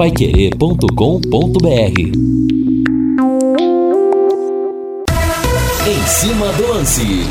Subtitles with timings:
[0.00, 2.00] paiquerê.com.br
[5.86, 7.26] Em cima do lance.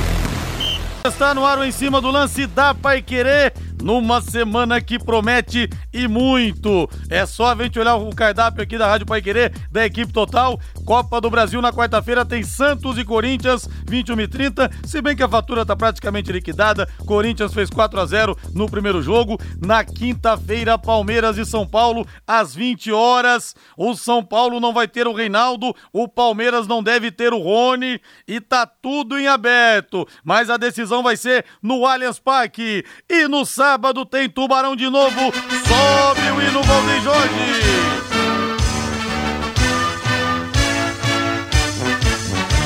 [1.03, 5.69] Está no ar o em cima do lance da Pai Querer numa semana que promete
[5.93, 6.89] e muito.
[7.09, 10.59] É só a gente olhar o cardápio aqui da Rádio Pai Querer, da equipe total.
[10.85, 14.69] Copa do Brasil na quarta-feira tem Santos e Corinthians, 21 e 30.
[14.85, 19.01] Se bem que a fatura tá praticamente liquidada, Corinthians fez 4 a 0 no primeiro
[19.01, 19.39] jogo.
[19.61, 23.55] Na quinta-feira, Palmeiras e São Paulo, às 20 horas.
[23.77, 28.01] O São Paulo não vai ter o Reinaldo, o Palmeiras não deve ter o Rony
[28.27, 30.07] e tá tudo em aberto.
[30.23, 32.83] Mas a decisão vai ser no Allianz Parque.
[33.09, 33.68] E no sábado
[34.09, 35.31] tem Tubarão de novo.
[35.67, 37.99] Sobe o hino Golden Jorge.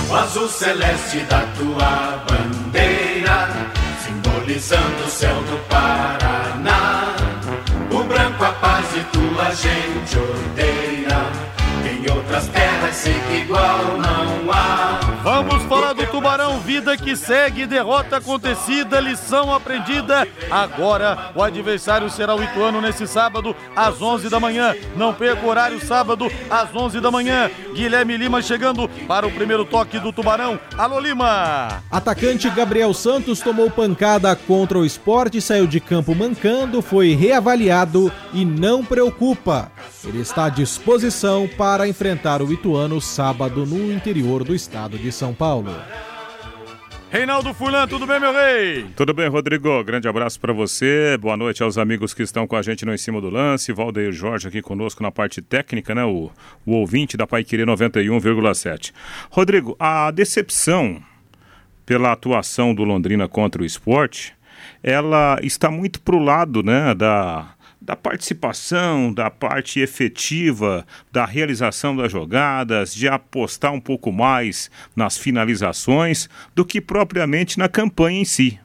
[0.10, 3.50] O azul celeste da tua bandeira,
[4.06, 7.16] simbolizando o céu do Paraná.
[7.92, 11.26] O branco a paz e tua gente odeia.
[11.86, 14.93] Em outras terras sei que igual não há.
[15.24, 20.28] Vamos falar do Tubarão, vida que segue, derrota acontecida, lição aprendida.
[20.52, 24.76] Agora o adversário será o Ituano nesse sábado às 11 da manhã.
[24.98, 27.50] Não perca o horário sábado às 11 da manhã.
[27.74, 30.60] Guilherme Lima chegando para o primeiro toque do Tubarão.
[30.78, 31.82] Alô Lima!
[31.90, 38.44] Atacante Gabriel Santos tomou pancada contra o esporte, saiu de campo mancando, foi reavaliado e
[38.44, 39.72] não preocupa.
[40.04, 45.34] Ele está à disposição para enfrentar o Ituano sábado no interior do estado de São
[45.34, 45.74] Paulo.
[47.10, 48.88] Reinaldo Fulan, tudo bem, meu rei?
[48.96, 49.84] Tudo bem, Rodrigo?
[49.84, 51.16] Grande abraço para você.
[51.22, 53.72] Boa noite aos amigos que estão com a gente no Em Cima do Lance.
[53.72, 56.04] Valdeir Jorge aqui conosco na parte técnica, né?
[56.04, 56.32] O,
[56.66, 58.92] o ouvinte da Paiqueria 91,7.
[59.30, 61.04] Rodrigo, a decepção
[61.86, 64.34] pela atuação do Londrina contra o esporte,
[64.82, 72.12] ela está muito pro lado, né, da da participação, da parte efetiva, da realização das
[72.12, 78.58] jogadas, de apostar um pouco mais nas finalizações do que propriamente na campanha em si.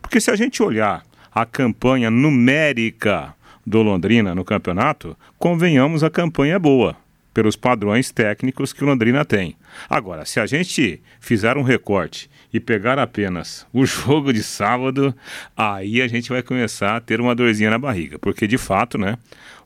[0.00, 3.34] Porque se a gente olhar a campanha numérica
[3.66, 6.96] do Londrina no campeonato, convenhamos a campanha é boa
[7.34, 9.56] pelos padrões técnicos que o Londrina tem.
[9.88, 15.14] Agora, se a gente fizer um recorte e pegar apenas o jogo de sábado,
[15.56, 19.16] aí a gente vai começar a ter uma dorzinha na barriga, porque de fato, né,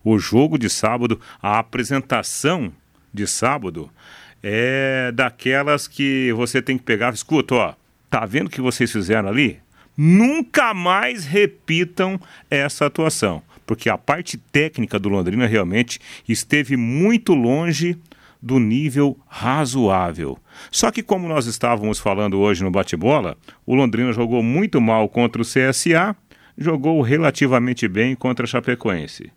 [0.04, 2.72] o jogo de sábado, a apresentação
[3.12, 3.90] de sábado
[4.42, 7.74] é daquelas que você tem que pegar, escuta, ó,
[8.10, 9.58] tá vendo o que vocês fizeram ali?
[9.96, 17.96] Nunca mais repitam essa atuação porque a parte técnica do Londrina realmente esteve muito longe
[18.44, 20.38] do nível razoável.
[20.70, 25.40] Só que, como nós estávamos falando hoje no bate-bola, o Londrina jogou muito mal contra
[25.40, 26.14] o CSA,
[26.56, 29.32] jogou relativamente bem contra a Chapecoense.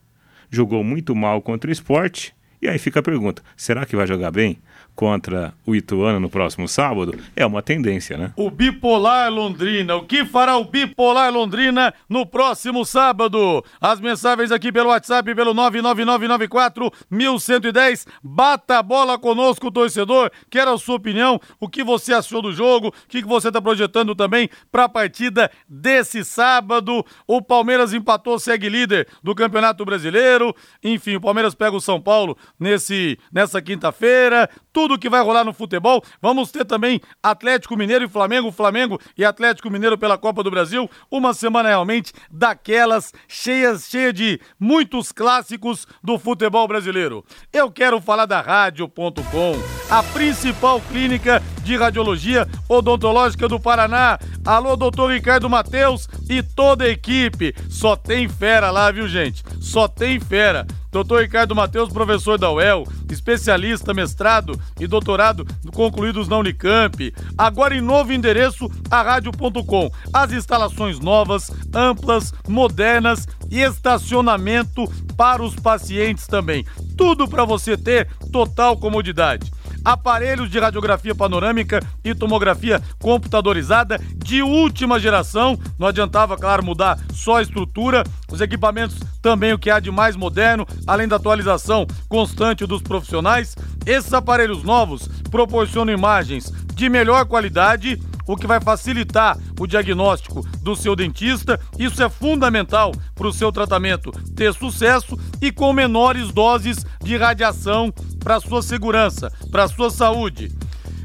[0.52, 4.30] Jogou muito mal contra o esporte, e aí fica a pergunta: será que vai jogar
[4.30, 4.58] bem?
[4.98, 8.34] Contra o Ituano no próximo sábado, é uma tendência, né?
[8.36, 9.96] O Bipolar Londrina.
[9.96, 13.64] O que fará o Bipolar Londrina no próximo sábado?
[13.80, 18.08] As mensagens aqui pelo WhatsApp, pelo 99994 1110.
[18.24, 20.32] Bata a bola conosco, torcedor.
[20.50, 21.40] Quero a sua opinião.
[21.60, 22.88] O que você achou do jogo?
[22.88, 27.06] O que você está projetando também para a partida desse sábado?
[27.28, 30.56] O Palmeiras empatou, segue líder do Campeonato Brasileiro.
[30.84, 34.50] Enfim, o Palmeiras pega o São Paulo nesse, nessa quinta-feira.
[34.74, 36.02] Tudo tudo que vai rolar no futebol.
[36.22, 40.90] Vamos ter também Atlético Mineiro e Flamengo, Flamengo e Atlético Mineiro pela Copa do Brasil.
[41.12, 47.26] Uma semana realmente daquelas cheias, cheia de muitos clássicos do futebol brasileiro.
[47.52, 49.56] Eu quero falar da Rádio.com,
[49.90, 54.18] a principal clínica de radiologia odontológica do Paraná.
[54.46, 57.54] Alô, doutor Ricardo Mateus e toda a equipe.
[57.70, 59.44] Só tem fera lá, viu, gente?
[59.60, 60.66] Só tem fera.
[60.98, 67.14] Doutor Ricardo Mateus, professor da UEL, especialista, mestrado e doutorado concluídos na Unicamp.
[67.38, 69.92] Agora em novo endereço, a rádio.com.
[70.12, 76.66] As instalações novas, amplas, modernas e estacionamento para os pacientes também.
[76.98, 79.52] Tudo para você ter total comodidade
[79.84, 85.58] aparelhos de radiografia panorâmica e tomografia computadorizada de última geração.
[85.78, 90.16] Não adiantava, claro, mudar só a estrutura, os equipamentos também o que há de mais
[90.16, 93.56] moderno, além da atualização constante dos profissionais.
[93.86, 100.76] Esses aparelhos novos proporcionam imagens de melhor qualidade o que vai facilitar o diagnóstico do
[100.76, 101.60] seu dentista.
[101.80, 107.92] Isso é fundamental para o seu tratamento ter sucesso e com menores doses de radiação
[108.28, 110.52] para sua segurança, para sua saúde.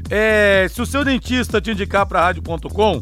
[0.09, 3.01] É, se o seu dentista te indicar para rádio.com,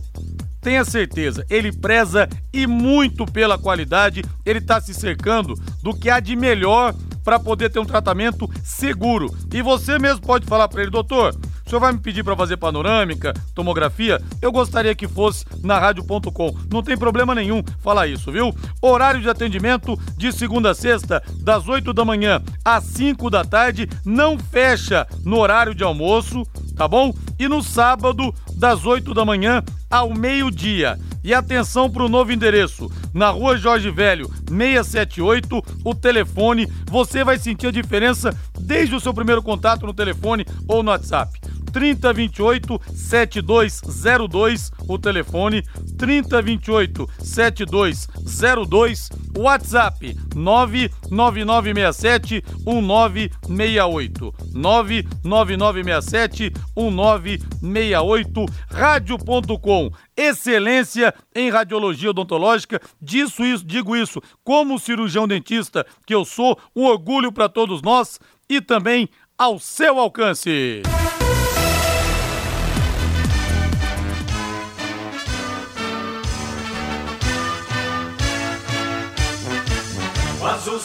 [0.61, 6.19] tenha certeza, ele preza e muito pela qualidade, ele está se cercando do que há
[6.19, 9.33] de melhor para poder ter um tratamento seguro.
[9.53, 11.35] E você mesmo pode falar para ele, doutor,
[11.65, 14.21] o senhor vai me pedir para fazer panorâmica, tomografia?
[14.41, 16.55] Eu gostaria que fosse na rádio.com.
[16.71, 18.53] Não tem problema nenhum falar isso, viu?
[18.81, 23.87] Horário de atendimento de segunda a sexta, das 8 da manhã às 5 da tarde,
[24.05, 26.43] não fecha no horário de almoço,
[26.75, 27.13] tá bom?
[27.37, 30.97] E no sábado, das 8 da manhã ao meio-dia.
[31.23, 36.67] E atenção para o novo endereço, na rua Jorge Velho, 678, o telefone.
[36.89, 41.39] Você vai sentir a diferença desde o seu primeiro contato no telefone ou no WhatsApp.
[41.71, 45.61] 3028 7202, o telefone
[45.97, 62.79] 3028 7202, WhatsApp 99967 1968 99967 1968 rádio.com excelência em radiologia odontológica.
[63.01, 68.19] Disso isso, digo isso como cirurgião dentista que eu sou, um orgulho para todos nós
[68.49, 70.81] e também ao seu alcance.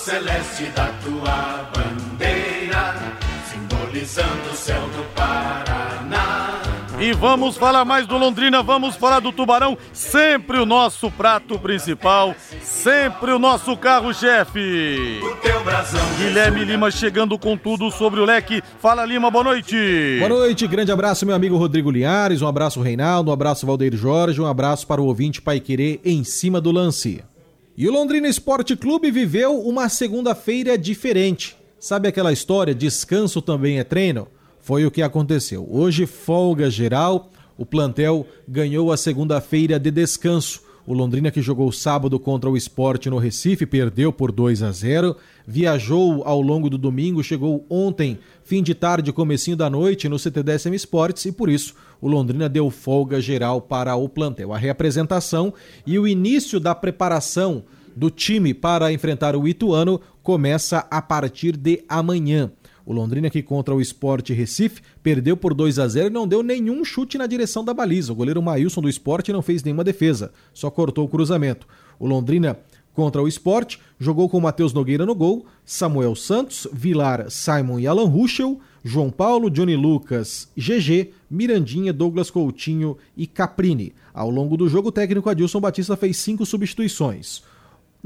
[0.07, 2.95] Celeste da tua bandeira,
[3.51, 6.63] simbolizando o céu do Paraná.
[7.01, 12.37] E vamos falar mais do Londrina, vamos falar do Tubarão, sempre o nosso prato principal,
[12.63, 15.19] sempre o nosso carro-chefe.
[15.21, 18.63] O teu brasão Guilherme Lima chegando com tudo sobre o leque.
[18.79, 19.77] Fala Lima, boa noite.
[20.21, 24.41] Boa noite, grande abraço, meu amigo Rodrigo Linhares, um abraço Reinaldo, um abraço Valdeir Jorge,
[24.41, 27.25] um abraço para o ouvinte Pai Querer em cima do lance.
[27.79, 31.55] E o Londrina Esporte Clube viveu uma segunda-feira diferente.
[31.79, 34.29] Sabe aquela história, descanso também é treino?
[34.59, 35.69] Foi o que aconteceu.
[35.71, 40.63] Hoje, folga geral, o plantel ganhou a segunda-feira de descanso.
[40.87, 45.17] O Londrina que jogou sábado contra o Esporte no Recife perdeu por 2 a 0.
[45.45, 50.77] Viajou ao longo do domingo, chegou ontem, fim de tarde, comecinho da noite no CTDSM
[50.77, 54.53] Esportes e por isso o Londrina deu folga geral para o plantel.
[54.53, 55.53] A reapresentação
[55.85, 57.65] e o início da preparação
[57.97, 62.53] do time para enfrentar o Ituano começa a partir de amanhã.
[62.87, 66.41] O Londrina que contra o Sport Recife perdeu por 2 a 0 e não deu
[66.41, 68.13] nenhum chute na direção da baliza.
[68.13, 71.67] O goleiro Maílson do Sport não fez nenhuma defesa, só cortou o cruzamento.
[71.99, 72.57] O Londrina
[72.95, 78.07] contra o Sport jogou com Matheus Nogueira no gol, Samuel Santos, Vilar, Simon e Alan
[78.07, 83.93] Ruschel, João Paulo, Johnny Lucas, GG, Mirandinha, Douglas Coutinho e Caprini.
[84.15, 87.43] Ao longo do jogo, o técnico Adilson Batista fez cinco substituições.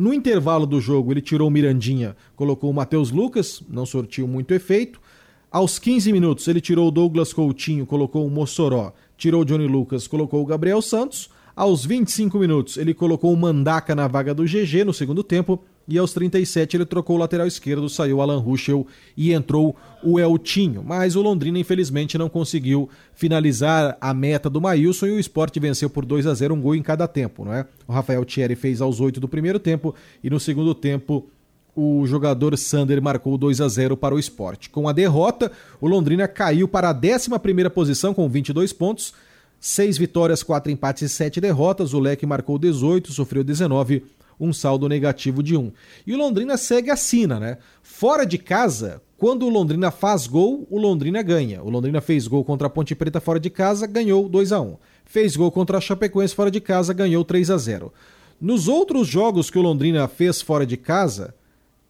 [0.00, 4.54] No intervalo do jogo, ele tirou o Mirandinha, colocou o Matheus Lucas, não sortiu muito
[4.54, 4.98] efeito.
[5.50, 10.06] Aos 15 minutos, ele tirou o Douglas Coutinho, colocou o Mossoró, tirou o Johnny Lucas,
[10.06, 11.28] colocou o Gabriel Santos.
[11.54, 15.62] Aos 25 minutos, ele colocou o Mandaca na vaga do GG no segundo tempo.
[15.90, 20.84] E aos 37 ele trocou o lateral esquerdo, saiu Alan Ruschel e entrou o Eltinho.
[20.86, 25.90] Mas o Londrina, infelizmente, não conseguiu finalizar a meta do Maílson e o esporte venceu
[25.90, 27.66] por 2 a 0 um gol em cada tempo, não é?
[27.88, 29.92] O Rafael Thierry fez aos 8 do primeiro tempo
[30.22, 31.28] e no segundo tempo
[31.74, 34.70] o jogador Sander marcou 2 a 0 para o esporte.
[34.70, 35.50] Com a derrota,
[35.80, 39.12] o Londrina caiu para a 11 posição com 22 pontos,
[39.58, 41.92] 6 vitórias, 4 empates e 7 derrotas.
[41.94, 44.04] O Leque marcou 18, sofreu 19
[44.40, 45.70] um saldo negativo de 1.
[46.06, 47.58] E o Londrina segue a sina, né?
[47.82, 51.62] Fora de casa, quando o Londrina faz gol, o Londrina ganha.
[51.62, 54.76] O Londrina fez gol contra a Ponte Preta fora de casa, ganhou 2 a 1.
[55.04, 57.92] Fez gol contra a Chapecoense fora de casa, ganhou 3 a 0.
[58.40, 61.34] Nos outros jogos que o Londrina fez fora de casa,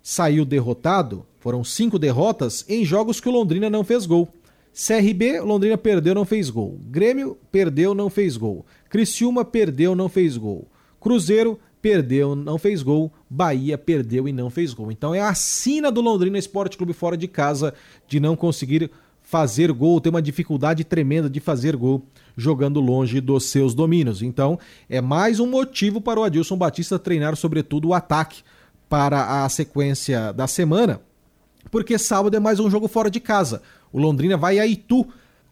[0.03, 1.25] saiu derrotado.
[1.39, 4.29] Foram cinco derrotas em jogos que o Londrina não fez gol.
[4.75, 6.79] CRB, Londrina perdeu, não fez gol.
[6.83, 8.67] Grêmio perdeu, não fez gol.
[8.89, 10.67] Criciúma perdeu, não fez gol.
[11.01, 13.13] Cruzeiro perdeu, não fez gol.
[13.29, 14.91] Bahia perdeu e não fez gol.
[14.91, 17.75] Então é a sina do Londrina Esporte Clube fora de casa
[18.09, 18.91] de não conseguir
[19.23, 22.03] fazer gol, ter uma dificuldade tremenda de fazer gol
[22.37, 24.23] jogando longe dos seus domínios.
[24.23, 24.59] Então
[24.89, 28.43] é mais um motivo para o Adilson Batista treinar sobretudo o ataque
[28.89, 31.01] para a sequência da semana,
[31.71, 33.63] porque sábado é mais um jogo fora de casa.
[33.93, 35.07] O Londrina vai a Itu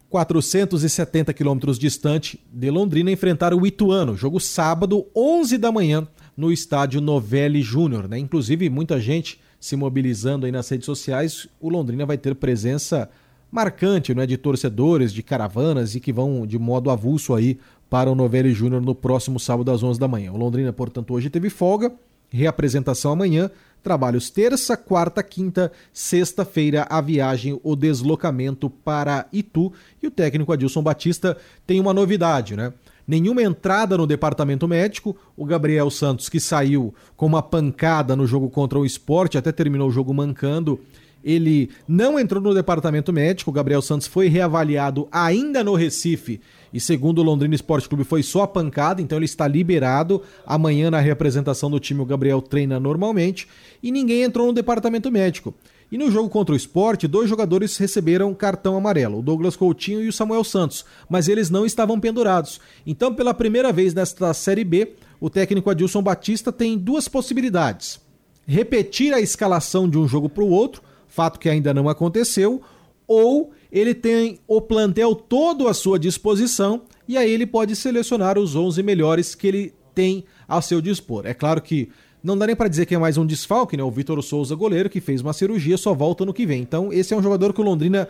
[0.09, 4.15] 470 quilômetros distante de Londrina, enfrentar o Ituano.
[4.15, 8.07] Jogo sábado, 11 da manhã, no estádio Novelli Júnior.
[8.07, 8.17] Né?
[8.17, 11.47] Inclusive, muita gente se mobilizando aí nas redes sociais.
[11.59, 13.09] O Londrina vai ter presença
[13.51, 18.15] marcante né, de torcedores, de caravanas e que vão de modo avulso aí para o
[18.15, 20.31] Novelli Júnior no próximo sábado às 11 da manhã.
[20.31, 21.91] O Londrina, portanto, hoje teve folga,
[22.29, 23.49] reapresentação amanhã
[23.81, 29.71] Trabalhos terça, quarta, quinta, sexta-feira, a viagem, o deslocamento para Itu.
[30.01, 32.73] E o técnico Adilson Batista tem uma novidade, né?
[33.09, 35.17] nenhuma entrada no departamento médico.
[35.35, 39.89] O Gabriel Santos, que saiu com uma pancada no jogo contra o esporte, até terminou
[39.89, 40.79] o jogo mancando.
[41.23, 43.49] Ele não entrou no departamento médico.
[43.49, 46.39] O Gabriel Santos foi reavaliado ainda no Recife.
[46.73, 50.21] E segundo o Londrina Esporte Clube, foi só a pancada, então ele está liberado.
[50.45, 53.47] Amanhã, na representação do time, o Gabriel treina normalmente.
[53.81, 55.53] E ninguém entrou no departamento médico.
[55.91, 60.07] E no jogo contra o esporte, dois jogadores receberam cartão amarelo, o Douglas Coutinho e
[60.07, 62.61] o Samuel Santos, mas eles não estavam pendurados.
[62.85, 67.99] Então, pela primeira vez nesta Série B, o técnico Adilson Batista tem duas possibilidades:
[68.45, 72.61] repetir a escalação de um jogo para o outro, fato que ainda não aconteceu,
[73.07, 78.55] ou ele tem o plantel todo à sua disposição e aí ele pode selecionar os
[78.55, 81.25] 11 melhores que ele tem ao seu dispor.
[81.25, 81.89] É claro que
[82.23, 83.83] não dá nem para dizer que é mais um desfalque, né?
[83.83, 86.61] O Vitor Souza, goleiro, que fez uma cirurgia, só volta no que vem.
[86.61, 88.07] Então, esse é um jogador que o Londrina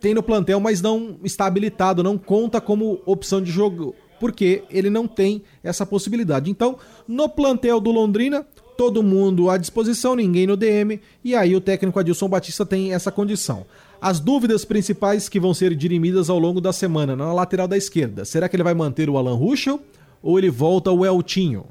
[0.00, 4.90] tem no plantel, mas não está habilitado, não conta como opção de jogo, porque ele
[4.90, 6.50] não tem essa possibilidade.
[6.50, 6.76] Então,
[7.06, 8.44] no plantel do Londrina,
[8.76, 13.10] todo mundo à disposição, ninguém no DM, e aí o técnico Adilson Batista tem essa
[13.12, 13.66] condição.
[14.00, 18.24] As dúvidas principais que vão ser dirimidas ao longo da semana na lateral da esquerda.
[18.24, 19.80] Será que ele vai manter o Alan Ruschel
[20.22, 21.66] ou ele volta o Eltinho?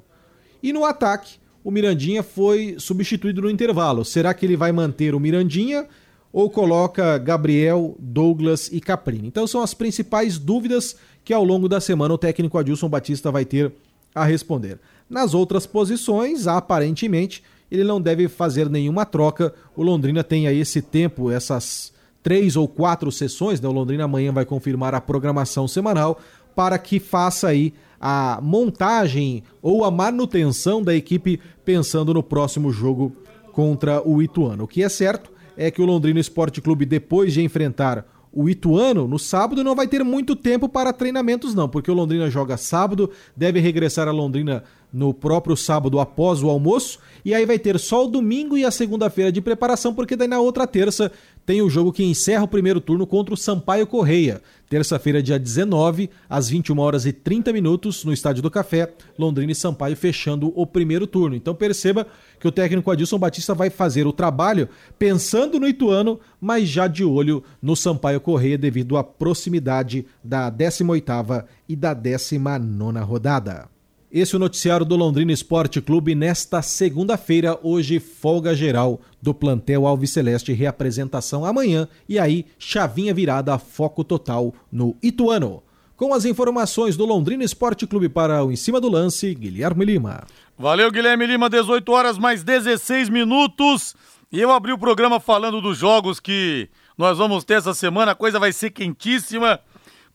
[0.64, 4.06] E no ataque, o Mirandinha foi substituído no intervalo.
[4.06, 5.86] Será que ele vai manter o Mirandinha
[6.32, 9.28] ou coloca Gabriel, Douglas e Caprini?
[9.28, 13.46] Então são as principais dúvidas que ao longo da semana o técnico Adilson Batista vai
[13.46, 13.72] ter
[14.14, 14.80] a responder.
[15.12, 19.54] Nas outras posições, aparentemente, ele não deve fazer nenhuma troca.
[19.76, 21.92] O Londrina tem aí esse tempo, essas
[22.24, 23.68] três ou quatro sessões, né?
[23.68, 26.18] O Londrina amanhã vai confirmar a programação semanal
[26.56, 33.14] para que faça aí a montagem ou a manutenção da equipe pensando no próximo jogo
[33.52, 34.64] contra o Ituano.
[34.64, 39.08] O que é certo é que o Londrina Esporte Clube, depois de enfrentar o Ituano
[39.08, 43.10] no sábado, não vai ter muito tempo para treinamentos, não, porque o Londrina joga sábado,
[43.36, 48.06] deve regressar a Londrina no próprio sábado após o almoço, e aí vai ter só
[48.06, 51.12] o domingo e a segunda-feira de preparação, porque daí na outra terça
[51.46, 54.42] tem o jogo que encerra o primeiro turno contra o Sampaio Correia.
[54.70, 59.56] Terça-feira, dia 19, às 21 horas e 30 minutos, no Estádio do Café, Londrina e
[59.56, 61.36] Sampaio fechando o primeiro turno.
[61.36, 62.08] Então perceba
[62.40, 67.04] que o técnico Adilson Batista vai fazer o trabalho pensando no Ituano, mas já de
[67.04, 73.70] olho no Sampaio Correia devido à proximidade da 18ª e da 19ª rodada.
[74.14, 79.88] Esse é o noticiário do Londrina Esporte Clube nesta segunda-feira, hoje folga geral do plantel
[79.88, 85.64] Alves Celeste, reapresentação amanhã e aí chavinha virada foco total no Ituano.
[85.96, 90.26] Com as informações do Londrina Esporte Clube para o Em Cima do Lance, Guilherme Lima.
[90.60, 93.96] Valeu, Guilherme Lima, 18 horas mais 16 minutos.
[94.30, 98.16] E eu abri o programa falando dos jogos que nós vamos ter essa semana, a
[98.16, 99.62] coisa vai ser quentíssima.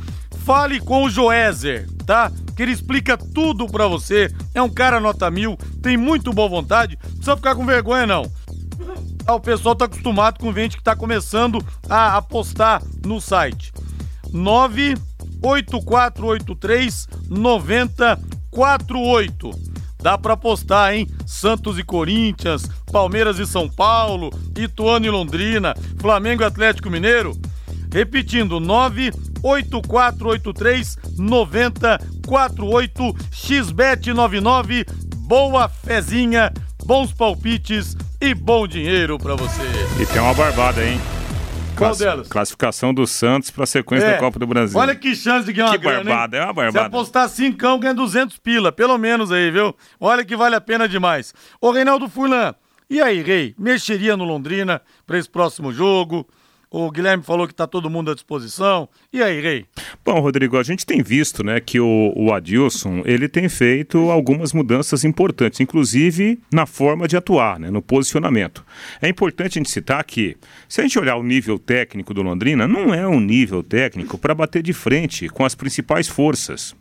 [0.51, 2.29] Fale com o Joézer, tá?
[2.57, 4.35] Que ele explica tudo pra você.
[4.53, 6.99] É um cara nota mil, tem muito boa vontade.
[7.01, 8.29] Não precisa ficar com vergonha, não.
[9.25, 13.73] Ah, o pessoal tá acostumado com gente que tá começando a apostar no site.
[14.33, 19.51] 98483 9048.
[20.03, 21.07] Dá pra apostar, hein?
[21.25, 27.39] Santos e Corinthians, Palmeiras e São Paulo, Ituano e Londrina, Flamengo e Atlético Mineiro.
[27.93, 30.53] Repetindo, 98483 9048
[33.33, 34.87] XBET99.
[35.17, 36.53] Boa fezinha,
[36.85, 39.63] bons palpites e bom dinheiro para você.
[40.01, 41.01] E tem uma barbada, hein?
[41.77, 42.29] Qual delas?
[42.29, 44.13] Classificação do Santos para a sequência É.
[44.13, 44.79] da Copa do Brasil.
[44.79, 46.05] Olha que chance de ganhar uma Que grana, hein?
[46.07, 46.87] barbada, é uma Se barbada.
[46.87, 49.75] apostar 5, ganha 200 pila, pelo menos aí, viu?
[49.99, 51.33] Olha que vale a pena demais.
[51.61, 52.55] Ô, Reinaldo Furlan,
[52.91, 53.55] e aí, Rei?
[53.59, 56.29] Mexeria no Londrina para esse próximo jogo?
[56.73, 58.89] O Guilherme falou que está todo mundo à disposição.
[59.13, 59.67] E aí, Rei?
[60.05, 64.53] Bom, Rodrigo, a gente tem visto né, que o, o Adilson ele tem feito algumas
[64.53, 68.65] mudanças importantes, inclusive na forma de atuar, né, no posicionamento.
[69.03, 70.37] É importante a gente citar que,
[70.69, 74.33] se a gente olhar o nível técnico do Londrina, não é um nível técnico para
[74.33, 76.77] bater de frente com as principais forças.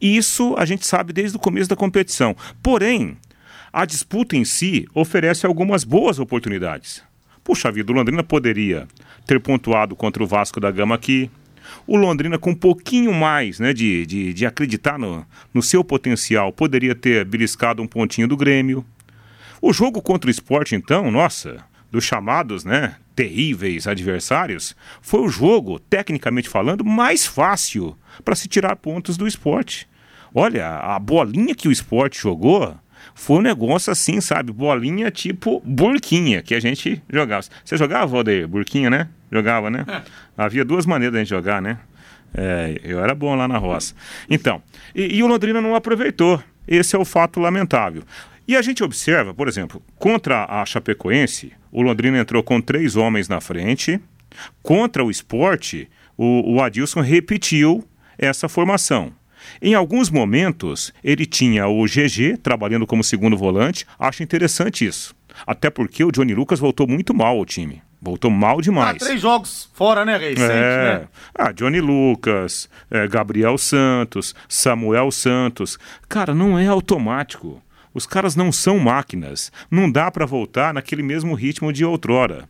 [0.00, 2.34] Isso a gente sabe desde o começo da competição.
[2.62, 3.14] Porém,
[3.70, 7.02] a disputa em si oferece algumas boas oportunidades.
[7.44, 8.88] Puxa vida, o Londrina poderia
[9.26, 11.30] ter pontuado contra o Vasco da Gama aqui.
[11.86, 16.52] O Londrina, com um pouquinho mais né, de, de, de acreditar no, no seu potencial,
[16.52, 18.84] poderia ter beliscado um pontinho do Grêmio.
[19.60, 25.78] O jogo contra o esporte, então, nossa, dos chamados né, terríveis adversários, foi o jogo,
[25.78, 29.88] tecnicamente falando, mais fácil para se tirar pontos do esporte.
[30.34, 32.76] Olha, a bolinha que o esporte jogou
[33.14, 34.52] foi um negócio assim, sabe?
[34.52, 37.44] Bolinha tipo burquinha que a gente jogava.
[37.64, 38.46] Você jogava, Valdeir?
[38.46, 39.08] Burquinha, né?
[39.30, 39.84] Jogava, né?
[39.88, 40.02] É.
[40.36, 41.78] Havia duas maneiras de gente jogar, né?
[42.36, 43.94] É, eu era bom lá na roça.
[44.28, 44.62] Então,
[44.94, 46.42] e, e o Londrina não aproveitou.
[46.66, 48.02] Esse é o fato lamentável.
[48.46, 53.28] E a gente observa, por exemplo, contra a Chapecoense, o Londrina entrou com três homens
[53.28, 54.00] na frente.
[54.62, 57.84] Contra o esporte, o, o Adilson repetiu
[58.18, 59.12] essa formação.
[59.60, 63.86] Em alguns momentos, ele tinha o GG trabalhando como segundo volante.
[63.98, 65.14] Acho interessante isso.
[65.46, 67.82] Até porque o Johnny Lucas voltou muito mal ao time.
[68.00, 68.96] Voltou mal demais.
[68.96, 70.98] Ah, três jogos fora, né, Recente, é.
[70.98, 71.08] né?
[71.34, 75.78] Ah, Johnny Lucas, é, Gabriel Santos, Samuel Santos.
[76.06, 77.62] Cara, não é automático.
[77.94, 79.50] Os caras não são máquinas.
[79.70, 82.46] Não dá para voltar naquele mesmo ritmo de outrora.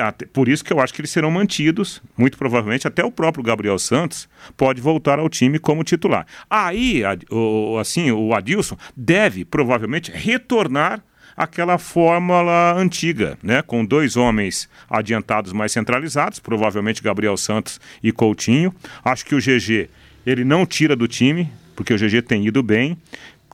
[0.00, 3.42] Até, por isso que eu acho que eles serão mantidos, muito provavelmente até o próprio
[3.42, 6.26] Gabriel Santos pode voltar ao time como titular.
[6.48, 11.02] Aí, o, assim, o Adilson deve provavelmente retornar
[11.36, 18.72] aquela fórmula antiga, né, com dois homens adiantados mais centralizados, provavelmente Gabriel Santos e Coutinho.
[19.04, 19.88] Acho que o GG
[20.24, 22.96] ele não tira do time, porque o GG tem ido bem.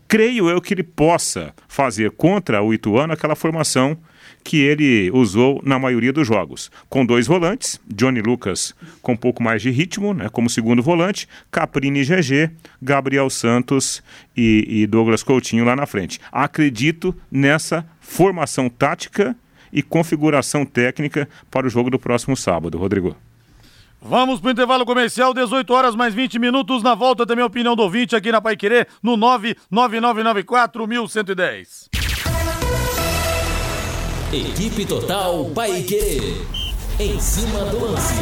[0.06, 3.96] Creio eu que ele possa fazer contra o Ituano aquela formação
[4.48, 6.70] que ele usou na maioria dos jogos.
[6.88, 11.28] Com dois volantes, Johnny Lucas com um pouco mais de ritmo, né, como segundo volante,
[11.50, 12.50] Caprini GG,
[12.80, 14.02] Gabriel Santos
[14.34, 16.18] e, e Douglas Coutinho lá na frente.
[16.32, 19.36] Acredito nessa formação tática
[19.70, 22.78] e configuração técnica para o jogo do próximo sábado.
[22.78, 23.14] Rodrigo.
[24.00, 26.82] Vamos para o intervalo comercial, 18 horas mais 20 minutos.
[26.82, 31.87] Na volta também a opinião do ouvinte aqui na Pai Querer, no 99994 1110.
[34.30, 36.20] Equipe Total Paique.
[37.00, 38.12] Em cima do lance.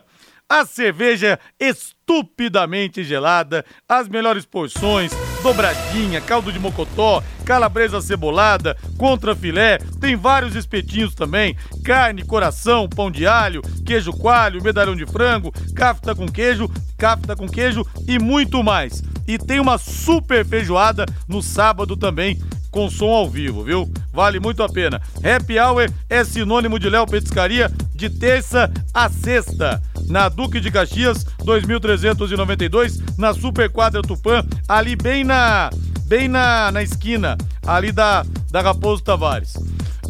[0.49, 5.11] a cerveja estupidamente gelada, as melhores porções,
[5.43, 13.11] dobradinha, caldo de mocotó, calabresa cebolada, contra filé, tem vários espetinhos também, carne, coração, pão
[13.11, 18.63] de alho, queijo coalho, medalhão de frango, cafta com queijo, cafta com queijo e muito
[18.63, 19.03] mais.
[19.27, 23.91] E tem uma super feijoada no sábado também, com som ao vivo, viu?
[24.11, 25.01] Vale muito a pena.
[25.17, 29.81] Happy Hour é sinônimo de Léo Petiscaria de terça a sexta.
[30.09, 35.69] Na Duque de Caxias, 2392, na Super Quadra Tupã, ali bem na
[36.05, 39.53] bem na, na esquina, ali da, da Raposo Tavares.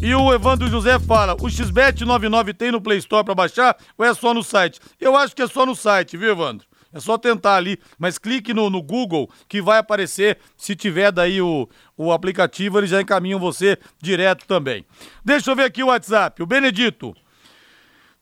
[0.00, 4.04] E o Evandro José fala: o XBET 99 tem no Play Store para baixar ou
[4.04, 4.80] é só no site?
[4.98, 6.66] Eu acho que é só no site, viu, Evandro?
[6.92, 10.38] É só tentar ali, mas clique no, no Google que vai aparecer.
[10.56, 14.86] Se tiver daí o, o aplicativo, eles já encaminham você direto também.
[15.22, 16.42] Deixa eu ver aqui o WhatsApp.
[16.42, 17.14] O Benedito.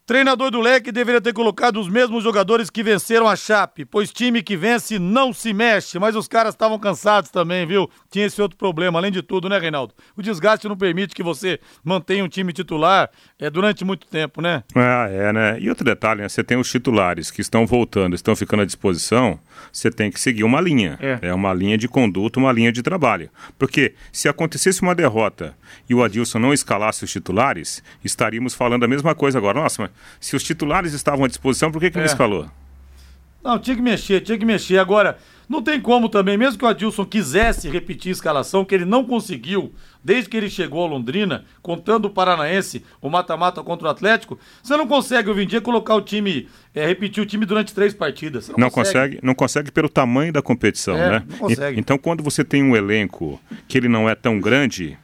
[0.09, 4.42] Treinador do Leque deveria ter colocado os mesmos jogadores que venceram a Chape, pois time
[4.42, 7.90] que vence não se mexe, mas os caras estavam cansados também, viu?
[8.11, 9.92] Tinha esse outro problema, além de tudo, né, Reinaldo?
[10.16, 14.64] O desgaste não permite que você mantenha um time titular é, durante muito tempo, né?
[14.75, 15.61] Ah, é, né?
[15.61, 16.29] E outro detalhe, né?
[16.31, 19.38] Você tem os titulares que estão voltando, estão ficando à disposição,
[19.73, 20.99] você tem que seguir uma linha.
[21.01, 21.29] É.
[21.29, 23.31] é uma linha de conduta, uma linha de trabalho.
[23.59, 25.57] Porque se acontecesse uma derrota
[25.88, 29.61] e o Adilson não escalasse os titulares, estaríamos falando a mesma coisa agora.
[29.61, 29.90] Nossa, mas
[30.21, 32.01] se os titulares estavam à disposição, por que, que é.
[32.01, 32.49] não escalou?
[33.42, 34.79] Não, tinha que mexer, tinha que mexer.
[34.79, 38.84] Agora, não tem como também, mesmo que o Adilson quisesse repetir a escalação, que ele
[38.84, 39.72] não conseguiu,
[40.04, 44.76] desde que ele chegou ao Londrina, contando o Paranaense, o mata-mata contra o Atlético, você
[44.76, 48.48] não consegue hoje em dia colocar o time, é, repetir o time durante três partidas.
[48.48, 49.16] Não, não consegue.
[49.16, 49.26] consegue.
[49.26, 51.24] Não consegue pelo tamanho da competição, é, né?
[51.26, 51.76] Não consegue.
[51.76, 54.98] E, então, quando você tem um elenco que ele não é tão grande,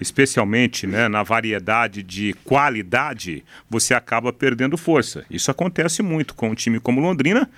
[0.00, 5.24] especialmente né, na variedade de qualidade, você acaba perdendo força.
[5.30, 7.48] Isso acontece muito com um time como Londrina,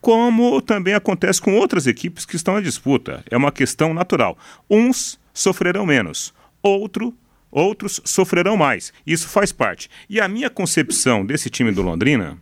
[0.00, 3.24] como também acontece com outras equipes que estão à disputa.
[3.30, 4.38] É uma questão natural.
[4.68, 7.14] Uns sofrerão menos, outro,
[7.50, 8.92] outros sofrerão mais.
[9.06, 9.88] Isso faz parte.
[10.08, 12.38] E a minha concepção desse time do Londrina,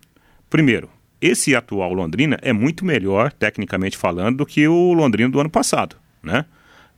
[0.51, 5.51] primeiro, esse atual Londrina é muito melhor, tecnicamente falando, do que o Londrina do ano
[5.51, 6.45] passado, né?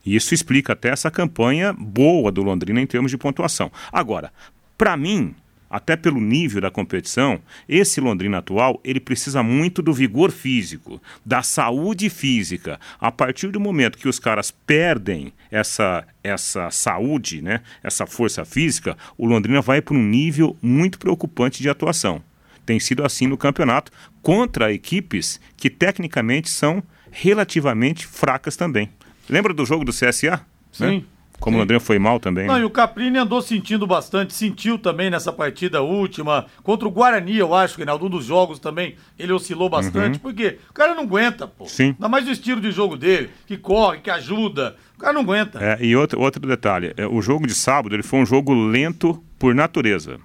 [0.08, 3.70] E isso explica até essa campanha boa do Londrina em termos de pontuação.
[3.92, 4.32] Agora,
[4.78, 5.34] para mim,
[5.68, 11.42] até pelo nível da competição, esse Londrina atual, ele precisa muito do vigor físico, da
[11.42, 12.80] saúde física.
[12.98, 18.96] A partir do momento que os caras perdem essa essa saúde, né, essa força física,
[19.18, 22.22] o Londrina vai para um nível muito preocupante de atuação.
[22.64, 23.92] Tem sido assim no campeonato
[24.22, 28.88] contra equipes que tecnicamente são relativamente fracas também.
[29.28, 30.30] Lembra do jogo do CSA?
[30.30, 30.40] Né?
[30.72, 30.86] Sim.
[30.86, 31.02] Né?
[31.40, 31.58] Como Sim.
[31.58, 32.46] o Londrina foi mal também.
[32.46, 32.62] Não, né?
[32.62, 36.46] e o Caprini andou sentindo bastante, sentiu também nessa partida última.
[36.62, 40.18] Contra o Guarani, eu acho, Reinaldo, um dos jogos também, ele oscilou bastante, uhum.
[40.20, 41.66] porque o cara não aguenta, pô.
[41.66, 41.90] Sim.
[41.90, 44.76] Ainda mais o estilo de jogo dele, que corre, que ajuda.
[44.96, 45.62] O cara não aguenta.
[45.62, 49.22] É, e outro, outro detalhe, é, o jogo de sábado ele foi um jogo lento
[49.38, 50.18] por natureza.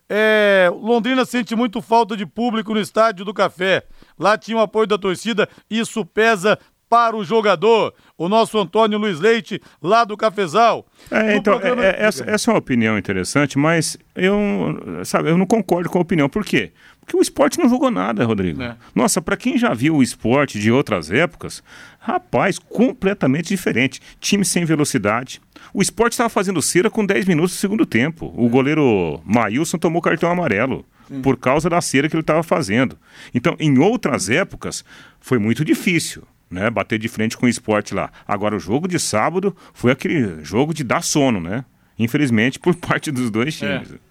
[0.10, 3.86] É, Londrina sente muito falta de público no estádio do Café.
[4.20, 7.94] Lá tinha o apoio da torcida, isso pesa para o jogador.
[8.20, 10.86] O nosso Antônio Luiz Leite, lá do Cafezal.
[11.10, 11.86] É, então, programa...
[11.86, 15.98] é, é, essa, essa, é uma opinião interessante, mas eu, sabe, eu não concordo com
[15.98, 16.28] a opinião.
[16.28, 16.74] Por quê?
[17.00, 18.62] Porque o esporte não jogou nada, Rodrigo.
[18.62, 18.76] É.
[18.94, 21.64] Nossa, para quem já viu o esporte de outras épocas,
[21.98, 24.02] rapaz, completamente diferente.
[24.20, 25.42] Time sem velocidade,
[25.74, 28.34] o esporte estava fazendo cera com 10 minutos do segundo tempo.
[28.36, 31.22] O goleiro Maílson tomou cartão amarelo Sim.
[31.22, 32.98] por causa da cera que ele estava fazendo.
[33.34, 34.84] Então, em outras épocas,
[35.22, 36.24] foi muito difícil.
[36.50, 38.10] Né, bater de frente com o esporte lá.
[38.28, 41.64] Agora, o jogo de sábado foi aquele jogo de dar sono, né?
[41.98, 43.78] Infelizmente, por parte dos dois é.
[43.78, 43.94] times.
[43.94, 44.10] É.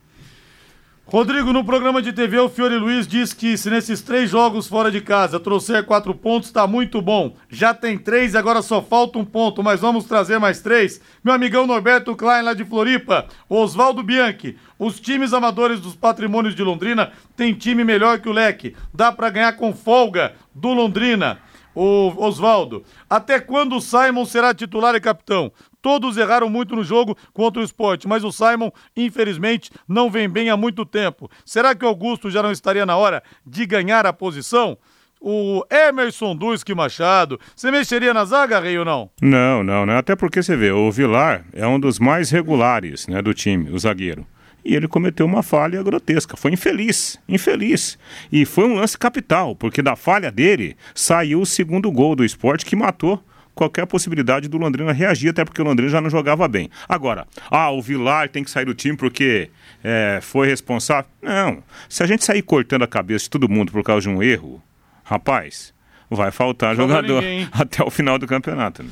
[1.10, 4.90] Rodrigo, no programa de TV, o Fiore Luiz diz que se nesses três jogos fora
[4.90, 7.34] de casa trouxer quatro pontos, tá muito bom.
[7.48, 11.00] Já tem três, agora só falta um ponto, mas vamos trazer mais três.
[11.24, 16.62] Meu amigão Norberto Klein, lá de Floripa, Oswaldo Bianchi, os times amadores dos patrimônios de
[16.62, 18.76] Londrina têm time melhor que o Leque.
[18.92, 21.38] Dá para ganhar com folga do Londrina.
[21.80, 25.52] O Oswaldo, até quando o Simon será titular e capitão?
[25.80, 30.50] Todos erraram muito no jogo contra o esporte, mas o Simon, infelizmente, não vem bem
[30.50, 31.30] há muito tempo.
[31.46, 34.76] Será que o Augusto já não estaria na hora de ganhar a posição?
[35.20, 39.08] O Emerson Duski Machado, você mexeria na zaga, Rei, ou não?
[39.22, 39.96] Não, não, não.
[39.96, 43.78] Até porque você vê, o Vilar é um dos mais regulares né, do time, o
[43.78, 44.26] zagueiro.
[44.68, 46.36] E ele cometeu uma falha grotesca.
[46.36, 47.98] Foi infeliz, infeliz.
[48.30, 52.66] E foi um lance capital, porque da falha dele saiu o segundo gol do esporte
[52.66, 56.68] que matou qualquer possibilidade do Londrina reagir, até porque o Londrina já não jogava bem.
[56.86, 59.48] Agora, ah, o Vilar tem que sair do time porque
[59.82, 61.10] é, foi responsável.
[61.22, 61.62] Não.
[61.88, 64.62] Se a gente sair cortando a cabeça de todo mundo por causa de um erro,
[65.02, 65.72] rapaz,
[66.10, 67.48] vai faltar jogador ninguém.
[67.50, 68.82] até o final do campeonato.
[68.82, 68.90] Né?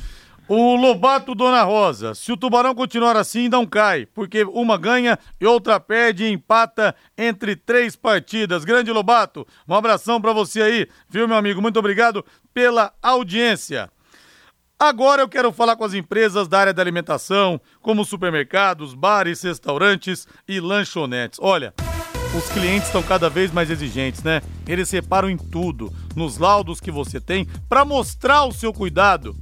[0.49, 5.45] O Lobato Dona Rosa, se o Tubarão continuar assim, não cai, porque uma ganha e
[5.45, 8.63] outra perde e empata entre três partidas.
[8.63, 11.61] Grande Lobato, um abração para você aí, viu, meu amigo?
[11.61, 13.91] Muito obrigado pela audiência.
[14.79, 20.25] Agora eu quero falar com as empresas da área da alimentação, como supermercados, bares, restaurantes
[20.47, 21.39] e lanchonetes.
[21.41, 21.73] Olha,
[22.33, 24.41] os clientes estão cada vez mais exigentes, né?
[24.65, 29.35] Eles reparam em tudo, nos laudos que você tem, para mostrar o seu cuidado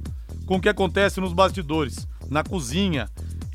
[0.46, 3.08] com o que acontece nos bastidores, na cozinha.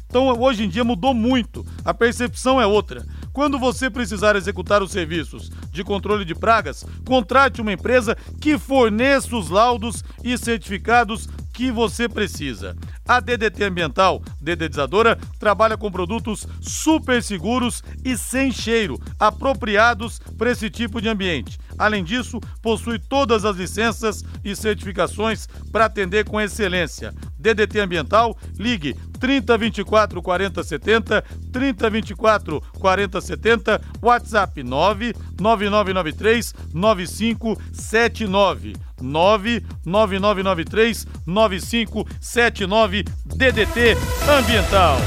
[0.07, 3.05] Então, hoje em dia mudou muito, a percepção é outra.
[3.31, 9.33] Quando você precisar executar os serviços de controle de pragas, contrate uma empresa que forneça
[9.33, 12.75] os laudos e certificados que você precisa.
[13.07, 20.69] A DDT Ambiental, dedetizadora, trabalha com produtos super seguros e sem cheiro, apropriados para esse
[20.69, 21.59] tipo de ambiente.
[21.77, 27.11] Além disso, possui todas as licenças e certificações para atender com excelência.
[27.39, 38.90] DDT Ambiental, ligue 3024 4070, 3024 4070, WhatsApp 99993 9579.
[39.01, 43.97] 99993 9579 DDT
[44.29, 44.97] Ambiental.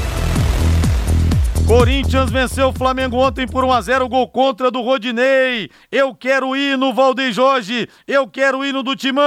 [1.67, 5.71] Corinthians venceu o Flamengo ontem por 1 a 0 gol contra do Rodinei.
[5.91, 9.23] Eu quero ir no Valdeir Jorge, eu quero ir no do Timão.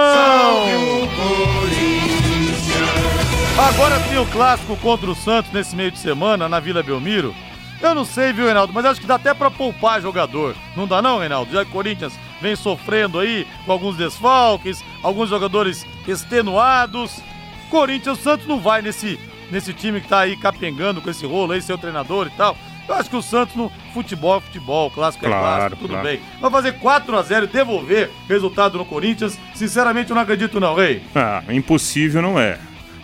[3.59, 7.35] Agora tem o clássico contra o Santos nesse meio de semana na Vila Belmiro.
[7.81, 10.57] Eu não sei, viu, Reinaldo, mas acho que dá até para poupar jogador.
[10.77, 11.53] Não dá não, Reinaldo?
[11.53, 17.21] Já que o Corinthians vem sofrendo aí com alguns desfalques, alguns jogadores extenuados.
[17.71, 19.19] Corinthians, o Santos não vai nesse,
[19.51, 22.57] nesse time que tá aí capengando com esse rolo aí, seu treinador e tal.
[22.89, 26.09] Eu acho que o Santos no futebol é futebol, clássico é clássico, tudo claro.
[26.09, 26.21] bem.
[26.41, 29.39] Vai fazer 4 a 0 e devolver resultado no Corinthians.
[29.55, 31.03] Sinceramente, eu não acredito não, rei.
[31.15, 32.59] Ah, impossível não é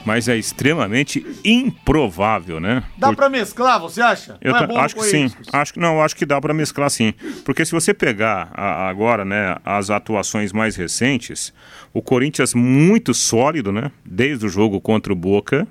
[0.05, 2.83] mas é extremamente improvável, né?
[2.97, 3.17] Dá Por...
[3.17, 4.37] para mesclar, você acha?
[4.40, 5.31] Eu é acho que sim.
[5.53, 7.14] Acho que não, acho que dá para mesclar sim.
[7.45, 11.53] Porque se você pegar a, agora, né, as atuações mais recentes,
[11.93, 15.67] o Corinthians muito sólido, né, desde o jogo contra o Boca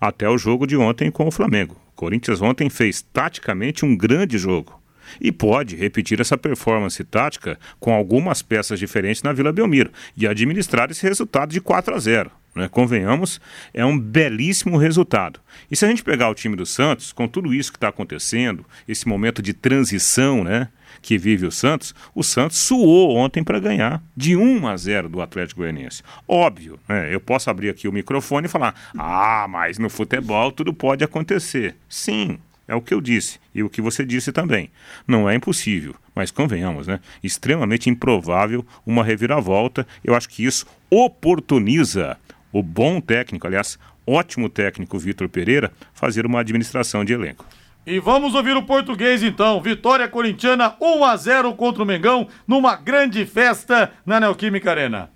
[0.00, 1.76] até o jogo de ontem com o Flamengo.
[1.92, 4.80] O Corinthians ontem fez taticamente um grande jogo
[5.20, 10.90] e pode repetir essa performance tática com algumas peças diferentes na Vila Belmiro e administrar
[10.90, 12.68] esse resultado de 4 a 0 né?
[12.68, 13.40] Convenhamos,
[13.72, 15.40] é um belíssimo resultado.
[15.70, 18.64] E se a gente pegar o time do Santos, com tudo isso que está acontecendo,
[18.88, 20.68] esse momento de transição né,
[21.00, 25.20] que vive o Santos, o Santos suou ontem para ganhar de 1 a 0 do
[25.20, 26.02] Atlético Goianiense.
[26.26, 30.74] Óbvio, né, eu posso abrir aqui o microfone e falar: ah, mas no futebol tudo
[30.74, 31.76] pode acontecer.
[31.88, 32.38] Sim,
[32.70, 34.70] é o que eu disse e o que você disse também.
[35.06, 37.00] Não é impossível, mas convenhamos, né?
[37.20, 39.84] Extremamente improvável uma reviravolta.
[40.04, 42.16] Eu acho que isso oportuniza
[42.52, 47.44] o bom técnico, aliás, ótimo técnico Vitor Pereira, fazer uma administração de elenco.
[47.86, 49.60] E vamos ouvir o português então.
[49.62, 55.10] Vitória corintiana 1 a 0 contra o Mengão numa grande festa na Neoquímica Arena.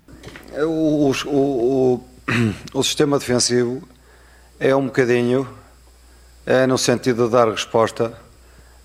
[0.51, 2.05] É, o, o, o,
[2.73, 3.87] o sistema defensivo
[4.59, 5.47] é um bocadinho
[6.45, 8.13] é no sentido de dar resposta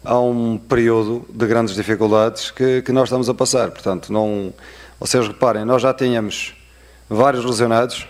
[0.02, 3.70] a um período de grandes dificuldades que, que nós estamos a passar.
[3.70, 4.52] Portanto, não,
[4.98, 6.54] vocês reparem, nós já tínhamos
[7.08, 8.06] vários lesionados,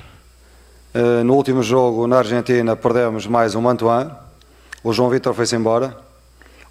[1.24, 4.11] no último jogo na Argentina perdemos mais um Mantuan,
[4.83, 5.96] o João Vitor foi-se embora.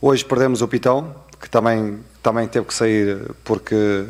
[0.01, 4.05] Hoje perdemos o Pitão, que também, também teve que sair porque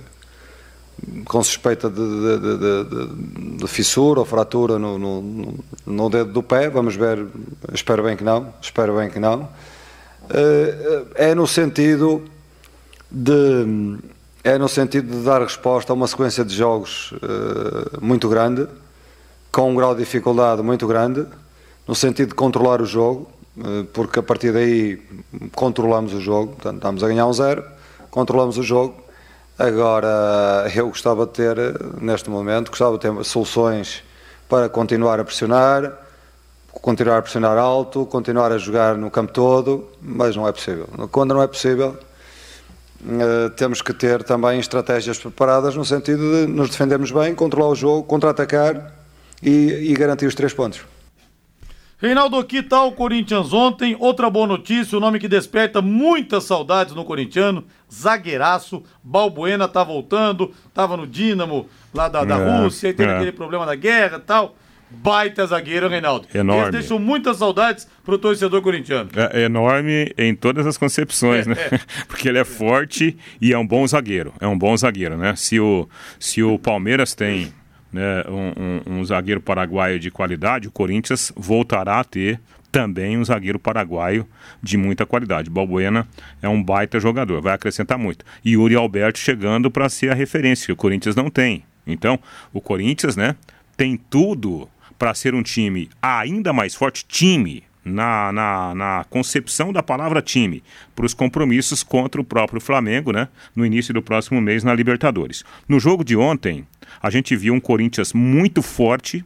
[1.26, 6.69] com suspeita de, de, de, de fissura ou fratura no, no, no, dedo do pé,
[6.69, 7.26] vamos ver,
[7.74, 9.48] espero bem que não, espero bem que não.
[10.30, 12.24] Eh, é no sentido
[13.10, 13.98] de
[14.43, 18.67] é no sentido de dar resposta a uma sequência de jogos eh, muito grande
[19.52, 21.26] com um grau de dificuldade muito grande,
[21.88, 25.02] no sentido de controlar o jogo, eh, porque a partir daí
[25.56, 27.64] controlamos o jogo, portanto estamos a ganhar um zero,
[28.12, 28.96] controlamos o jogo.
[29.58, 31.58] Agora eu gostava de ter,
[32.00, 34.04] neste momento, gostava de ter soluções
[34.48, 35.92] para continuar a pressionar,
[36.72, 40.88] continuar a pressionar alto, continuar a jogar no campo todo, mas não é possível.
[41.12, 41.98] Quando não é possível,
[43.04, 47.76] eh, temos que ter também estratégias preparadas no sentido de nos defendermos bem, controlar o
[47.76, 48.99] jogo, contra-atacar
[49.41, 50.82] e, e garantir os três pontos.
[52.02, 53.95] Reinaldo, que tal o Corinthians ontem?
[53.99, 60.54] Outra boa notícia, o nome que desperta muitas saudades no corintiano, zagueiraço, Balbuena tá voltando,
[60.73, 63.15] tava no Dínamo lá da, da É, Rússia, aí teve é.
[63.15, 64.56] aquele problema da guerra e tal.
[64.89, 66.25] Baita zagueiro, Reinaldo.
[66.34, 66.63] Enorme.
[66.63, 69.10] Eles deixam muitas saudades pro torcedor corintiano.
[69.34, 71.56] É enorme em todas as concepções, né?
[72.08, 74.34] Porque ele é forte e é um bom zagueiro.
[74.39, 75.36] É um bom zagueiro, né?
[75.36, 75.88] Se o,
[76.19, 77.54] se o Palmeiras tem
[77.91, 82.39] né, um, um- um zagueiro paraguaio de qualidade, o Corinthians voltará a ter
[82.71, 84.28] também um zagueiro paraguaio
[84.62, 85.49] de muita qualidade.
[85.49, 86.08] Balbuena
[86.41, 88.23] é um baita jogador, vai acrescentar muito.
[88.45, 91.63] E Yuri Alberto chegando para ser a referência, que o Corinthians não tem.
[91.88, 92.19] Então,
[92.54, 93.36] o Corinthians, né,
[93.75, 99.84] tem tudo para ser um time ainda mais forte, time, na, na, na concepção da
[99.84, 100.63] palavra time,
[100.95, 103.28] para os compromissos contra o próprio Flamengo, né?
[103.56, 105.43] No início do próximo mês na Libertadores.
[105.67, 106.65] No jogo de ontem,
[107.02, 109.25] a gente viu um Corinthians muito forte,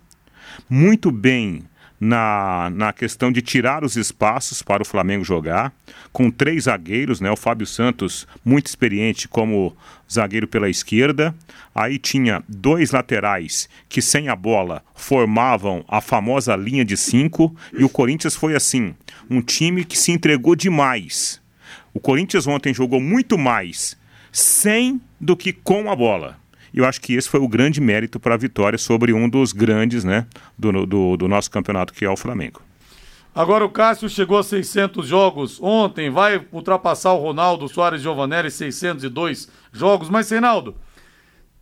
[0.69, 1.63] muito bem
[2.03, 5.71] na, na questão de tirar os espaços para o Flamengo jogar,
[6.11, 7.31] com três zagueiros, né?
[7.31, 9.75] O Fábio Santos, muito experiente como
[10.11, 11.33] zagueiro pela esquerda.
[11.73, 17.55] Aí tinha dois laterais que, sem a bola, formavam a famosa linha de cinco.
[17.71, 18.93] E o Corinthians foi assim:
[19.29, 21.41] um time que se entregou demais.
[21.93, 23.97] O Corinthians ontem jogou muito mais
[24.29, 26.42] sem do que com a bola.
[26.73, 29.53] E eu acho que esse foi o grande mérito para a vitória sobre um dos
[29.53, 30.25] grandes né,
[30.57, 32.61] do, do, do nosso campeonato, que é o Flamengo.
[33.35, 39.49] Agora o Cássio chegou a 600 jogos ontem, vai ultrapassar o Ronaldo Soares Giovanelli, 602
[39.71, 40.07] jogos.
[40.07, 40.75] Mas, Reinaldo,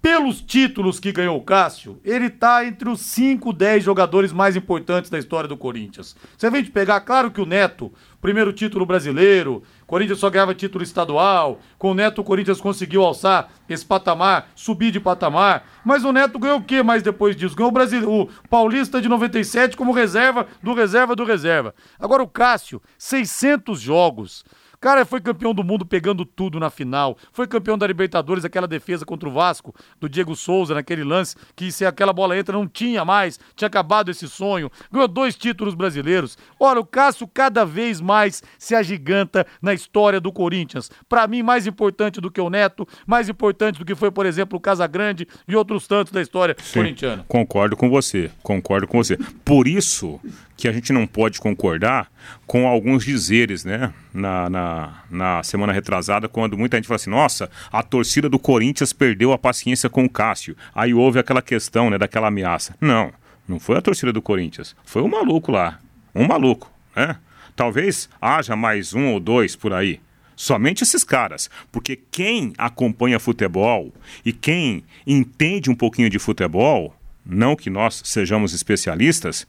[0.01, 5.11] pelos títulos que ganhou o Cássio, ele tá entre os 5, 10 jogadores mais importantes
[5.11, 6.15] da história do Corinthians.
[6.35, 10.83] Você vem de pegar, claro que o Neto, primeiro título brasileiro, Corinthians só ganhava título
[10.83, 16.11] estadual, com o Neto o Corinthians conseguiu alçar esse patamar, subir de patamar, mas o
[16.11, 17.55] Neto ganhou o que mais depois disso?
[17.55, 21.73] Ganhou o, Brasil, o Paulista de 97 como reserva do reserva do reserva.
[21.99, 24.45] Agora o Cássio, 600 jogos.
[24.81, 27.15] Cara, foi campeão do mundo pegando tudo na final.
[27.31, 31.71] Foi campeão da Libertadores, aquela defesa contra o Vasco, do Diego Souza, naquele lance, que
[31.71, 34.71] se aquela bola entra não tinha mais, tinha acabado esse sonho.
[34.91, 36.35] Ganhou dois títulos brasileiros.
[36.59, 40.89] Olha, o Cássio cada vez mais se agiganta na história do Corinthians.
[41.07, 44.57] Pra mim, mais importante do que o Neto, mais importante do que foi, por exemplo,
[44.57, 47.25] o Casagrande e outros tantos da história corintiana.
[47.27, 49.17] Concordo com você, concordo com você.
[49.43, 50.19] Por isso
[50.55, 52.07] que a gente não pode concordar
[52.45, 53.91] com alguns dizeres, né?
[54.13, 58.93] Na, na, na semana retrasada, quando muita gente fala assim, nossa, a torcida do Corinthians
[58.93, 60.55] perdeu a paciência com o Cássio.
[60.75, 62.75] Aí houve aquela questão, né, daquela ameaça.
[62.79, 63.11] Não,
[63.47, 65.79] não foi a torcida do Corinthians, foi um maluco lá.
[66.13, 67.15] Um maluco, né?
[67.55, 69.99] Talvez haja mais um ou dois por aí.
[70.41, 71.51] Somente esses caras.
[71.71, 73.93] Porque quem acompanha futebol
[74.25, 79.45] e quem entende um pouquinho de futebol, não que nós sejamos especialistas,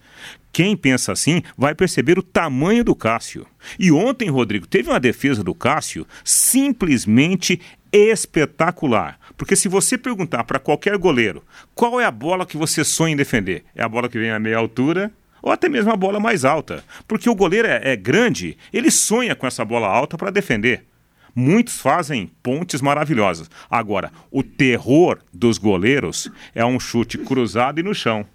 [0.53, 3.47] quem pensa assim vai perceber o tamanho do Cássio.
[3.79, 7.59] E ontem, Rodrigo, teve uma defesa do Cássio simplesmente
[7.91, 9.19] espetacular.
[9.35, 11.43] Porque se você perguntar para qualquer goleiro
[11.75, 14.39] qual é a bola que você sonha em defender, é a bola que vem a
[14.39, 15.11] meia altura
[15.43, 16.85] ou até mesmo a bola mais alta.
[17.07, 20.85] Porque o goleiro é, é grande, ele sonha com essa bola alta para defender.
[21.35, 23.51] Muitos fazem pontes maravilhosas.
[23.69, 28.27] Agora, o terror dos goleiros é um chute cruzado e no chão.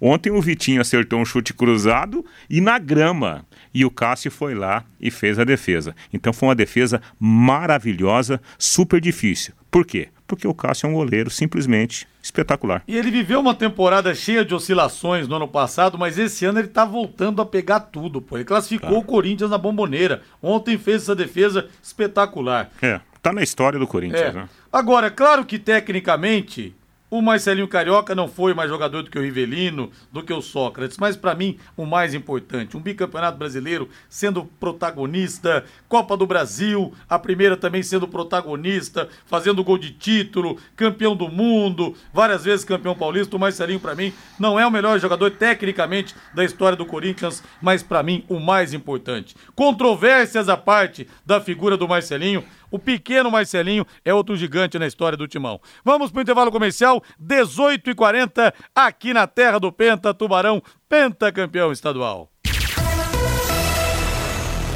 [0.00, 3.46] Ontem o Vitinho acertou um chute cruzado e na grama.
[3.72, 5.94] E o Cássio foi lá e fez a defesa.
[6.12, 9.54] Então foi uma defesa maravilhosa, super difícil.
[9.70, 10.08] Por quê?
[10.30, 12.84] Porque o Cássio é um goleiro simplesmente espetacular.
[12.86, 16.68] E ele viveu uma temporada cheia de oscilações no ano passado, mas esse ano ele
[16.68, 18.36] tá voltando a pegar tudo, pô.
[18.36, 20.22] Ele classificou o Corinthians na bomboneira.
[20.40, 22.70] Ontem fez essa defesa espetacular.
[22.80, 24.32] É, tá na história do Corinthians, É.
[24.32, 24.48] né?
[24.72, 26.74] Agora, claro que tecnicamente
[27.10, 30.96] o Marcelinho Carioca não foi mais jogador do que o Rivelino, do que o Sócrates,
[30.96, 37.18] mas pra mim o mais importante, um bicampeonato brasileiro sendo protagonista, Copa do Brasil, a
[37.18, 43.36] primeira também sendo protagonista, fazendo gol de título, campeão do mundo, várias vezes campeão paulista,
[43.36, 47.82] o Marcelinho pra mim não é o melhor jogador tecnicamente da história do Corinthians, mas
[47.82, 49.34] pra mim o mais importante.
[49.56, 55.16] Controvérsias à parte da figura do Marcelinho, o pequeno Marcelinho é outro gigante na história
[55.16, 55.60] do Timão.
[55.84, 61.72] Vamos para o intervalo comercial, 18 e 40 aqui na terra do Penta, Tubarão, pentacampeão
[61.72, 62.30] estadual.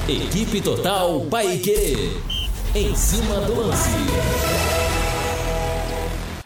[0.09, 2.11] Equipe Total Paique.
[2.75, 3.89] Em cima do lance.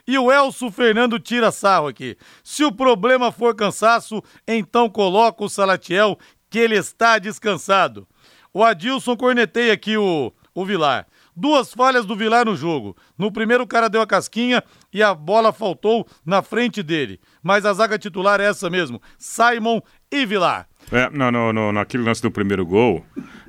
[0.06, 2.16] E o Elso Fernando tira sarro aqui.
[2.44, 6.18] Se o problema for cansaço, então coloca o Salatiel,
[6.48, 8.06] que ele está descansado.
[8.54, 11.06] O Adilson corneteia aqui o, o Vilar.
[11.38, 12.96] Duas falhas do Vilar no jogo.
[13.16, 14.62] No primeiro, o cara deu a casquinha
[14.92, 17.20] e a bola faltou na frente dele.
[17.42, 19.80] Mas a zaga titular é essa mesmo: Simon
[20.10, 20.68] e Vilar.
[20.90, 23.04] É, no, no, naquele lance do primeiro gol,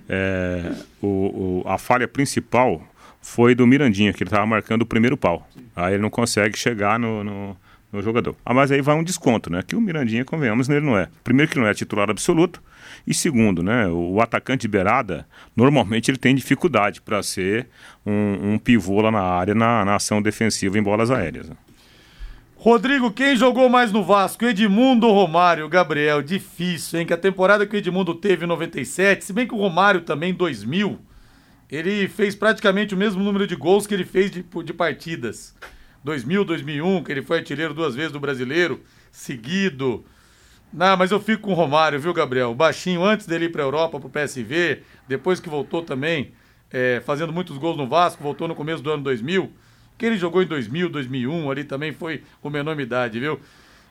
[0.07, 2.81] é, o, o, a falha principal
[3.21, 5.47] foi do Mirandinha, que ele estava marcando o primeiro pau.
[5.75, 7.57] Aí ele não consegue chegar no, no,
[7.91, 8.35] no, jogador.
[8.45, 9.63] Ah, mas aí vai um desconto, né?
[9.65, 11.07] Que o Mirandinha, convenhamos, nele não é.
[11.23, 12.61] Primeiro que não é titular absoluto,
[13.05, 13.87] e segundo, né?
[13.87, 17.67] O atacante de beirada, normalmente ele tem dificuldade para ser
[18.05, 21.49] um, um, pivô lá na área, na, na ação defensiva em bolas aéreas.
[21.49, 21.55] Né?
[22.55, 24.43] Rodrigo, quem jogou mais no Vasco?
[24.43, 25.69] Edmundo ou Romário?
[25.69, 27.05] Gabriel, difícil, hein?
[27.05, 30.31] Que a temporada que o Edmundo teve em 97, se bem que o Romário também
[30.31, 30.99] em 2000,
[31.71, 35.55] ele fez praticamente o mesmo número de gols que ele fez de, de partidas.
[36.03, 38.81] 2000, 2001, que ele foi artilheiro duas vezes do Brasileiro,
[39.11, 40.05] seguido.
[40.71, 42.53] Não, mas eu fico com o Romário, viu, Gabriel?
[42.53, 46.31] Baixinho, antes dele ir pra Europa, pro PSV, depois que voltou também,
[46.71, 49.51] é, fazendo muitos gols no Vasco, voltou no começo do ano 2000
[49.99, 53.37] que ele jogou em 2000, 2001, ali também foi uma enormidade, viu?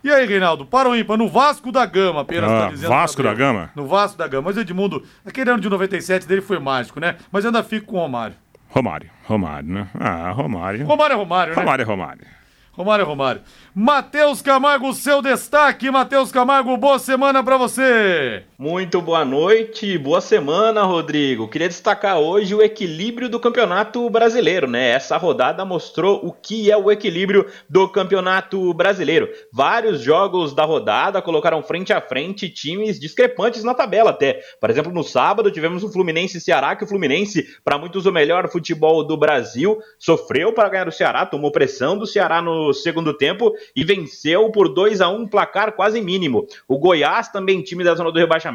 [0.02, 2.88] E aí, Reinaldo, para o ímpar, no Vasco da Gama, apenas ah, tá dizendo.
[2.88, 3.70] Vasco da Gama?
[3.76, 4.44] No Vasco da Gama.
[4.48, 7.16] Mas Edmundo, aquele ano de 97 dele foi mágico, né?
[7.30, 8.36] Mas ainda fico com o Romário.
[8.68, 9.88] Romário, Romário, né?
[9.98, 10.86] Ah, Romário.
[10.86, 11.60] Romário é Romário, né?
[11.60, 12.26] Romário é Romário.
[12.72, 13.42] Romário é Romário.
[13.74, 15.90] Matheus Camargo, seu destaque.
[15.90, 18.44] Matheus Camargo, boa semana para você.
[18.60, 21.46] Muito boa noite, boa semana, Rodrigo.
[21.46, 24.88] Queria destacar hoje o equilíbrio do Campeonato Brasileiro, né?
[24.88, 29.28] Essa rodada mostrou o que é o equilíbrio do Campeonato Brasileiro.
[29.52, 34.40] Vários jogos da rodada colocaram frente a frente times discrepantes na tabela até.
[34.60, 38.50] Por exemplo, no sábado tivemos o Fluminense Ceará, que o Fluminense, para muitos o melhor
[38.50, 43.52] futebol do Brasil, sofreu para ganhar o Ceará, tomou pressão do Ceará no segundo tempo
[43.76, 46.44] e venceu por 2 a 1 um placar quase mínimo.
[46.66, 48.47] O Goiás, também time da zona do rebaixamento,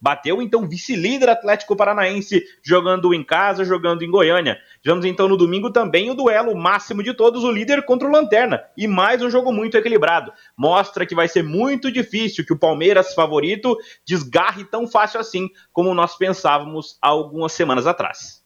[0.00, 4.58] bateu então vice-líder Atlético Paranaense, jogando em casa, jogando em Goiânia.
[4.82, 8.62] Tivemos então no domingo também o duelo máximo de todos, o líder contra o Lanterna.
[8.76, 10.32] E mais um jogo muito equilibrado.
[10.56, 13.76] Mostra que vai ser muito difícil que o Palmeiras, favorito,
[14.06, 18.44] desgarre tão fácil assim como nós pensávamos há algumas semanas atrás.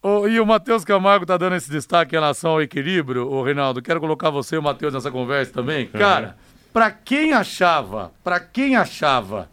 [0.00, 3.82] Oh, e o Matheus Camargo tá dando esse destaque em relação ao equilíbrio, o Reinaldo.
[3.82, 5.86] Quero colocar você e o Matheus nessa conversa também.
[5.86, 5.98] Uhum.
[5.98, 6.36] Cara,
[6.72, 9.50] para quem achava, para quem achava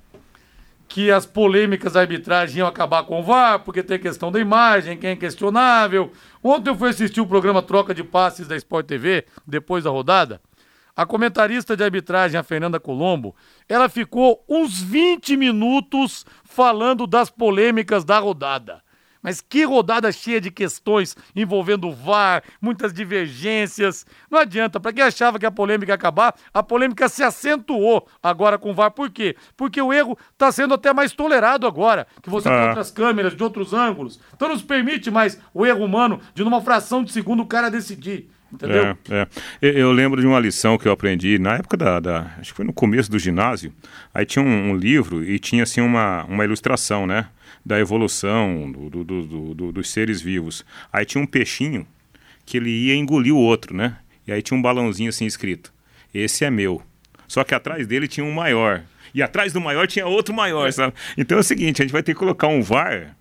[0.96, 4.98] que as polêmicas da arbitragem iam acabar com o VAR, porque tem questão da imagem,
[4.98, 6.10] quem é questionável.
[6.42, 10.40] Ontem eu fui assistir o programa Troca de Passes da Sport TV, depois da rodada.
[10.96, 13.36] A comentarista de arbitragem, a Fernanda Colombo,
[13.68, 18.82] ela ficou uns 20 minutos falando das polêmicas da rodada.
[19.26, 24.06] Mas que rodada cheia de questões envolvendo o VAR, muitas divergências.
[24.30, 28.60] Não adianta, para quem achava que a polêmica ia acabar, a polêmica se acentuou agora
[28.60, 28.92] com o VAR.
[28.92, 29.36] Por quê?
[29.58, 32.68] Porque o erro está sendo até mais tolerado agora, que você tem ah.
[32.68, 34.20] outras câmeras, de outros ângulos.
[34.36, 37.72] Então não se permite mais o erro humano de numa fração de segundo o cara
[37.72, 38.30] decidir.
[38.56, 38.98] Entendeu?
[39.10, 39.28] É, é.
[39.62, 42.66] Eu lembro de uma lição que eu aprendi na época da, da Acho que foi
[42.66, 43.72] no começo do ginásio.
[44.14, 47.28] Aí tinha um, um livro e tinha assim uma, uma ilustração, né?
[47.66, 50.64] da evolução do, do, do, dos seres vivos.
[50.94, 51.88] Aí tinha um peixinho
[52.46, 53.98] que ele ia engolir o outro, né?
[54.28, 55.74] E aí tinha um balãozinho assim escrito:
[56.14, 56.82] Esse é meu.
[57.28, 58.84] Só que atrás dele tinha um maior.
[59.14, 60.94] E atrás do maior tinha outro maior, sabe?
[61.18, 63.18] Então é o seguinte: a gente vai ter que colocar um VAR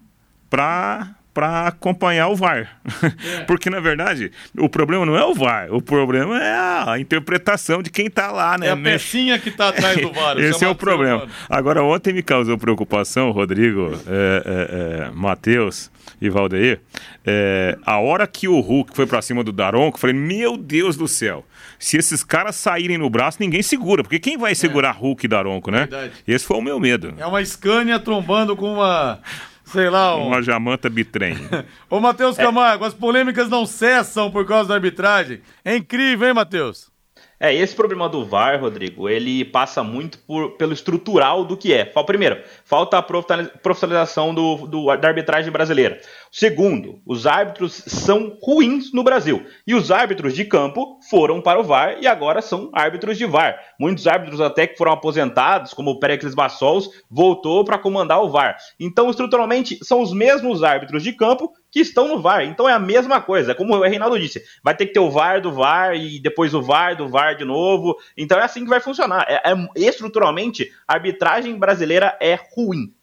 [0.51, 2.78] para para acompanhar o VAR.
[3.03, 3.41] É.
[3.45, 7.91] Porque, na verdade, o problema não é o VAR, o problema é a interpretação de
[7.91, 8.68] quem está lá, né?
[8.68, 10.39] É a pecinha que está atrás do VAR.
[10.41, 11.26] Esse é o problema.
[11.51, 16.80] Agora, ontem me causou preocupação, Rodrigo, é, é, é, Matheus e Valdeir,
[17.26, 20.97] é, a hora que o Hulk foi para cima do Daronco, eu falei, meu Deus
[20.97, 21.45] do céu,
[21.78, 25.70] se esses caras saírem no braço, ninguém segura, porque quem vai segurar Hulk e Daronco,
[25.70, 25.80] né?
[25.80, 26.12] Verdade.
[26.28, 27.12] Esse foi o meu medo.
[27.18, 29.18] É uma Scania trombando com uma
[29.64, 30.16] sei lá.
[30.16, 30.28] Um...
[30.28, 31.36] Uma jamanta bitrem.
[31.90, 35.40] Ô, Matheus Camargo, as polêmicas não cessam por causa da arbitragem.
[35.64, 36.93] É incrível, hein, Matheus?
[37.39, 41.85] É, esse problema do VAR, Rodrigo, ele passa muito por, pelo estrutural do que é.
[41.85, 46.01] Primeiro, falta a profissionalização do, do, da arbitragem brasileira.
[46.30, 49.45] Segundo, os árbitros são ruins no Brasil.
[49.66, 53.59] E os árbitros de campo foram para o VAR e agora são árbitros de VAR.
[53.78, 58.57] Muitos árbitros até que foram aposentados, como o Pericles Bassols, voltou para comandar o VAR.
[58.78, 62.44] Então, estruturalmente, são os mesmos árbitros de campo que estão no VAR.
[62.44, 63.52] Então é a mesma coisa.
[63.52, 66.62] Como o Reinaldo disse, vai ter que ter o VAR do VAR e depois o
[66.62, 67.96] VAR do VAR de novo.
[68.16, 69.26] Então é assim que vai funcionar.
[69.28, 72.94] É, é estruturalmente, a arbitragem brasileira é ruim.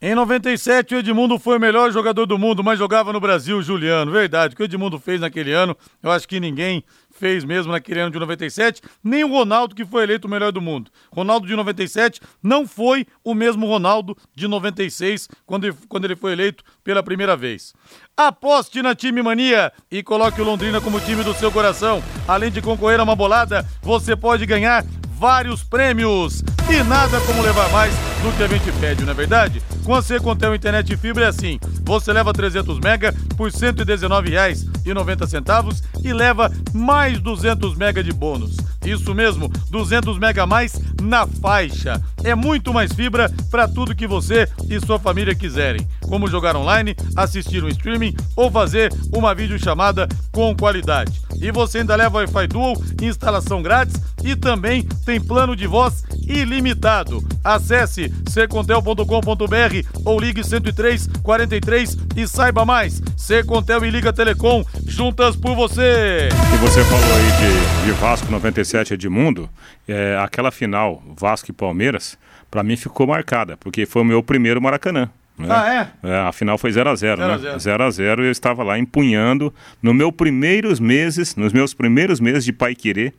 [0.00, 4.10] Em 97, o Edmundo foi o melhor jogador do mundo, mas jogava no Brasil, Juliano.
[4.10, 6.82] Verdade, o que o Edmundo fez naquele ano, eu acho que ninguém
[7.14, 10.60] fez mesmo naquele ano de 97, nem o Ronaldo que foi eleito o melhor do
[10.60, 10.90] mundo.
[11.10, 16.32] Ronaldo de 97 não foi o mesmo Ronaldo de 96, quando ele, quando ele foi
[16.32, 17.72] eleito pela primeira vez.
[18.16, 22.02] Aposte na Time Mania e coloque o Londrina como time do seu coração.
[22.28, 24.84] Além de concorrer a uma bolada, você pode ganhar
[25.14, 26.42] vários prêmios.
[26.68, 29.62] E nada como levar mais do que a gente pede, não é verdade?
[29.84, 36.12] Com a Secontel Internet Fibra é assim, você leva 300 mega por R$ 119,90 e
[36.12, 38.56] leva mais 200 mega de bônus.
[38.84, 42.00] Isso mesmo, 200 mega mais na faixa.
[42.22, 46.96] É muito mais fibra para tudo que você e sua família quiserem, como jogar online,
[47.16, 51.20] assistir um streaming ou fazer uma videochamada com qualidade.
[51.40, 57.22] E você ainda leva Wi-Fi Dual, instalação grátis e também tem plano de voz ilimitado.
[57.42, 63.02] Acesse secontel.com.br ou ligue 103 43 e saiba mais.
[63.16, 66.28] Secontel e Liga Telecom, juntas por você.
[66.52, 68.30] E você falou aí de, de Vasco
[68.74, 69.48] 97 Edmundo,
[69.86, 72.18] é, aquela final Vasco e Palmeiras,
[72.50, 75.08] para mim ficou marcada, porque foi o meu primeiro Maracanã.
[75.36, 75.48] Né?
[75.50, 76.08] Ah, é?
[76.08, 76.16] é?
[76.20, 77.56] A final foi 0x0, né?
[77.56, 79.52] 0x0 e eu estava lá empunhando.
[79.82, 83.12] No meus primeiros meses, nos meus primeiros meses de Pai Querer,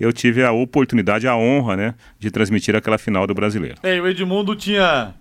[0.00, 3.78] eu tive a oportunidade, a honra, né, de transmitir aquela final do brasileiro.
[3.82, 5.12] É, o Edmundo tinha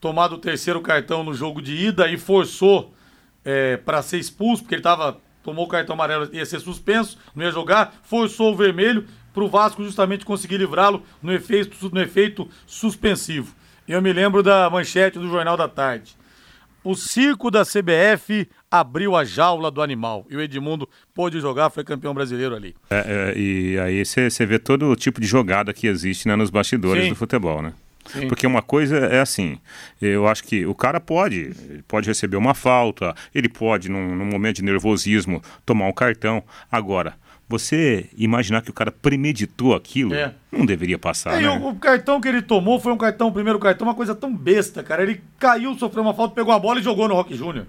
[0.00, 2.94] tomado o terceiro cartão no jogo de ida e forçou
[3.44, 7.44] é, para ser expulso, porque ele tava, tomou o cartão amarelo, ia ser suspenso, não
[7.44, 9.06] ia jogar, forçou o vermelho
[9.36, 13.54] para o Vasco justamente conseguir livrá-lo no efeito, no efeito suspensivo.
[13.86, 16.16] Eu me lembro da manchete do Jornal da Tarde.
[16.82, 20.24] O circo da CBF abriu a jaula do animal.
[20.30, 22.74] E o Edmundo pôde jogar, foi campeão brasileiro ali.
[22.88, 26.48] É, é, e aí você vê todo o tipo de jogada que existe né, nos
[26.48, 27.10] bastidores Sim.
[27.10, 27.74] do futebol, né?
[28.06, 28.28] Sim.
[28.28, 29.58] Porque uma coisa é assim,
[30.00, 34.56] eu acho que o cara pode, pode receber uma falta, ele pode, num, num momento
[34.56, 36.42] de nervosismo, tomar um cartão.
[36.70, 37.14] Agora,
[37.48, 40.34] você imaginar que o cara premeditou aquilo, é.
[40.50, 41.48] não deveria passar, é, né?
[41.50, 44.34] O, o, cartão que ele tomou foi um cartão, o primeiro cartão, uma coisa tão
[44.34, 45.02] besta, cara.
[45.02, 47.66] Ele caiu, sofreu uma falta, pegou a bola e jogou no Rock Júnior.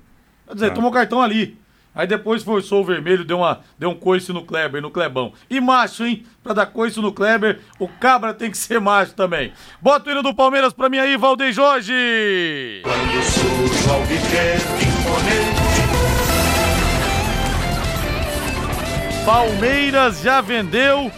[0.48, 0.74] Quer dizer, ah.
[0.74, 1.58] tomou cartão ali.
[1.94, 5.34] Aí depois forçou o vermelho, deu, uma, deu um coice no Kleber, no Clebão.
[5.50, 6.24] E macho, hein?
[6.44, 9.52] Pra dar coice no Kleber, o cabra tem que ser macho também.
[9.82, 12.82] Bota o hino do Palmeiras pra mim aí, Valdeir Jorge!
[12.84, 14.28] Quando surge
[14.86, 15.67] imponente
[19.28, 21.12] Palmeiras já vendeu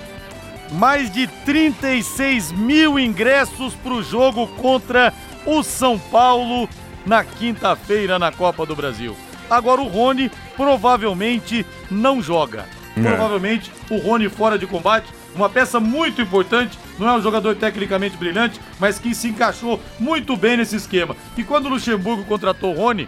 [0.72, 5.14] mais de 36 mil ingressos para o jogo contra
[5.46, 6.68] o São Paulo
[7.06, 9.16] na quinta-feira na Copa do Brasil.
[9.48, 12.66] Agora o Rony provavelmente não joga.
[12.98, 13.02] É.
[13.04, 18.18] Provavelmente o Rony fora de combate, uma peça muito importante, não é um jogador tecnicamente
[18.18, 21.16] brilhante, mas que se encaixou muito bem nesse esquema.
[21.38, 23.08] E quando o Luxemburgo contratou o Rony,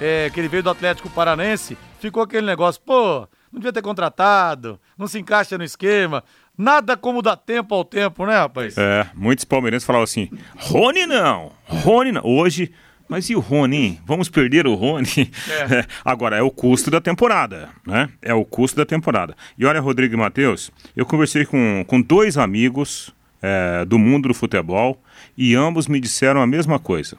[0.00, 4.78] é, que ele veio do Atlético Paranense, ficou aquele negócio, pô, não devia ter contratado,
[4.96, 6.22] não se encaixa no esquema.
[6.56, 8.76] Nada como dar tempo ao tempo, né, rapaz?
[8.76, 12.22] É, muitos palmeirenses falavam assim: Rony não, Rony não.
[12.24, 12.70] Hoje,
[13.08, 14.00] mas e o Rony?
[14.06, 15.32] Vamos perder o Rony?
[15.48, 15.84] É.
[16.04, 18.08] Agora, é o custo da temporada, né?
[18.22, 19.34] É o custo da temporada.
[19.58, 24.34] E olha, Rodrigo e Matheus, eu conversei com, com dois amigos é, do mundo do
[24.34, 25.02] futebol
[25.36, 27.16] e ambos me disseram a mesma coisa.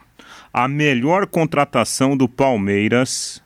[0.50, 3.41] A melhor contratação do Palmeiras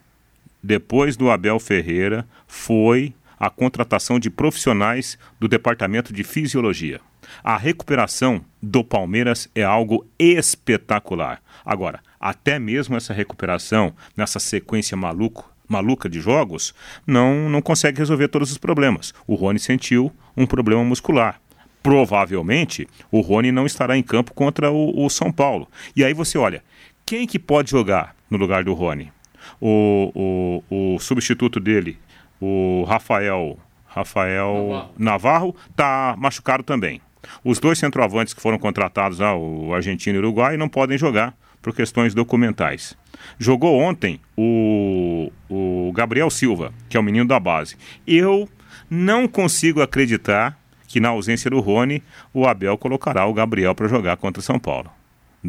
[0.66, 7.00] depois do Abel Ferreira, foi a contratação de profissionais do Departamento de Fisiologia.
[7.42, 11.40] A recuperação do Palmeiras é algo espetacular.
[11.64, 16.74] Agora, até mesmo essa recuperação, nessa sequência maluco, maluca de jogos,
[17.06, 19.14] não, não consegue resolver todos os problemas.
[19.26, 21.40] O Rony sentiu um problema muscular.
[21.80, 25.68] Provavelmente, o Rony não estará em campo contra o, o São Paulo.
[25.94, 26.64] E aí você olha,
[27.04, 29.12] quem que pode jogar no lugar do Rony?
[29.60, 31.98] O, o, o substituto dele,
[32.40, 37.00] o Rafael, Rafael Navarro, está machucado também.
[37.44, 41.34] Os dois centroavantes que foram contratados, ah, o argentino e o uruguai, não podem jogar
[41.60, 42.96] por questões documentais.
[43.38, 47.76] Jogou ontem o, o Gabriel Silva, que é o menino da base.
[48.06, 48.48] Eu
[48.88, 54.16] não consigo acreditar que na ausência do Rony, o Abel colocará o Gabriel para jogar
[54.16, 54.90] contra o São Paulo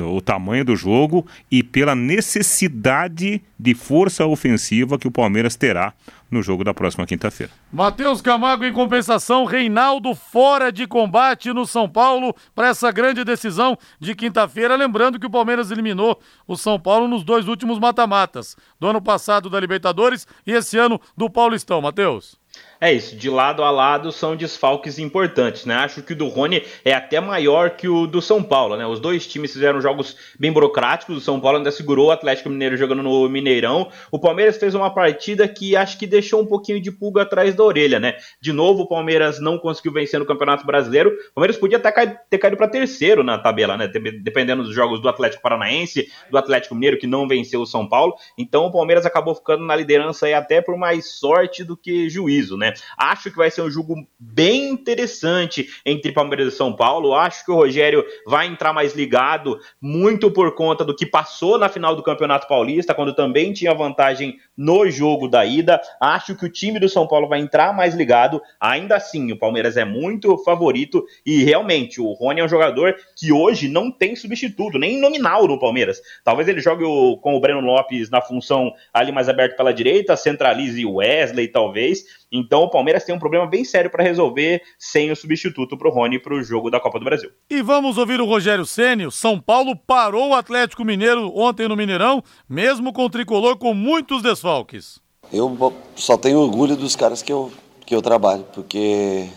[0.05, 5.93] o tamanho do jogo e pela necessidade de força ofensiva que o Palmeiras terá
[6.29, 7.51] no jogo da próxima quinta-feira.
[7.71, 13.77] Matheus Camargo em compensação, Reinaldo fora de combate no São Paulo para essa grande decisão
[13.99, 14.75] de quinta-feira.
[14.75, 19.49] Lembrando que o Palmeiras eliminou o São Paulo nos dois últimos mata-matas, do ano passado
[19.49, 22.37] da Libertadores e esse ano do Paulistão, Matheus.
[22.79, 25.73] É isso, de lado a lado são desfalques importantes, né?
[25.75, 28.85] Acho que o do Rony é até maior que o do São Paulo, né?
[28.85, 32.77] Os dois times fizeram jogos bem burocráticos, o São Paulo ainda segurou o Atlético Mineiro
[32.77, 33.89] jogando no Mineirão.
[34.11, 37.63] O Palmeiras fez uma partida que acho que deixou um pouquinho de pulga atrás da
[37.63, 38.15] orelha, né?
[38.39, 41.09] De novo, o Palmeiras não conseguiu vencer no Campeonato Brasileiro.
[41.31, 41.91] O Palmeiras podia até
[42.29, 43.87] ter caído para terceiro na tabela, né?
[43.87, 48.13] Dependendo dos jogos do Atlético Paranaense, do Atlético Mineiro, que não venceu o São Paulo.
[48.37, 52.55] Então o Palmeiras acabou ficando na liderança aí até por mais sorte do que juízo,
[52.55, 52.66] né?
[52.97, 57.13] Acho que vai ser um jogo bem interessante entre Palmeiras e São Paulo.
[57.13, 61.69] Acho que o Rogério vai entrar mais ligado, muito por conta do que passou na
[61.69, 65.81] final do Campeonato Paulista, quando também tinha vantagem no jogo da ida.
[65.99, 68.41] Acho que o time do São Paulo vai entrar mais ligado.
[68.59, 73.31] Ainda assim, o Palmeiras é muito favorito e realmente o Rony é um jogador que
[73.31, 76.01] hoje não tem substituto, nem nominal no Palmeiras.
[76.23, 80.15] Talvez ele jogue o, com o Breno Lopes na função ali mais aberto pela direita,
[80.15, 82.17] centralize o Wesley, talvez.
[82.31, 85.91] Então o Palmeiras tem um problema bem sério para resolver sem o substituto para o
[85.91, 87.31] Rony para o jogo da Copa do Brasil.
[87.49, 89.09] E vamos ouvir o Rogério Ceni.
[89.11, 94.21] São Paulo parou o Atlético Mineiro ontem no Mineirão, mesmo com o tricolor com muitos
[94.21, 94.99] desfalques.
[95.31, 97.51] Eu só tenho orgulho dos caras que eu,
[97.85, 99.27] que eu trabalho, porque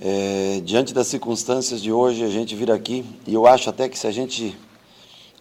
[0.00, 3.98] é, diante das circunstâncias de hoje, a gente vir aqui, e eu acho até que
[3.98, 4.56] se a gente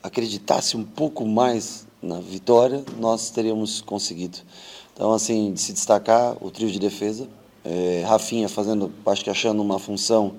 [0.02, 4.38] acreditasse um pouco mais na vitória, nós teríamos conseguido.
[4.96, 7.28] Então, assim, de se destacar o trio de defesa,
[7.66, 10.36] é, Rafinha fazendo, acho que achando uma função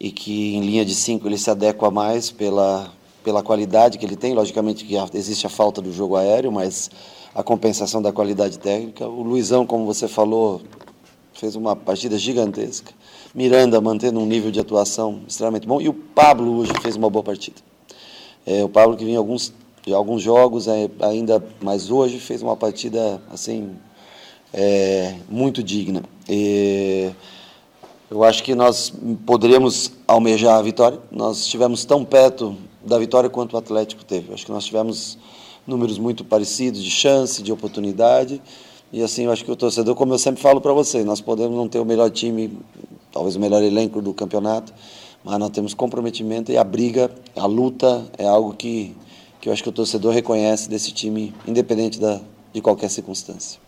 [0.00, 4.16] e que em linha de cinco ele se adequa mais pela, pela qualidade que ele
[4.16, 4.34] tem.
[4.34, 6.90] Logicamente que existe a falta do jogo aéreo, mas
[7.32, 9.06] a compensação da qualidade técnica.
[9.06, 10.60] O Luizão, como você falou,
[11.32, 12.92] fez uma partida gigantesca.
[13.32, 15.80] Miranda mantendo um nível de atuação extremamente bom.
[15.80, 17.58] E o Pablo hoje fez uma boa partida.
[18.44, 19.52] É, o Pablo que vinha alguns
[19.88, 23.74] de alguns jogos é, ainda, mas hoje fez uma partida assim
[24.52, 26.02] é, muito digna.
[26.28, 27.10] E
[28.10, 28.92] eu acho que nós
[29.24, 30.98] poderíamos almejar a vitória.
[31.10, 34.28] Nós estivemos tão perto da vitória quanto o Atlético teve.
[34.28, 35.16] Eu acho que nós tivemos
[35.66, 38.42] números muito parecidos de chance, de oportunidade.
[38.92, 41.56] E assim, eu acho que o torcedor, como eu sempre falo para vocês, nós podemos
[41.56, 42.58] não ter o melhor time,
[43.10, 44.72] talvez o melhor elenco do campeonato,
[45.24, 48.94] mas nós temos comprometimento e a briga, a luta é algo que
[49.40, 52.20] que eu acho que o torcedor reconhece desse time, independente da,
[52.52, 53.60] de qualquer circunstância.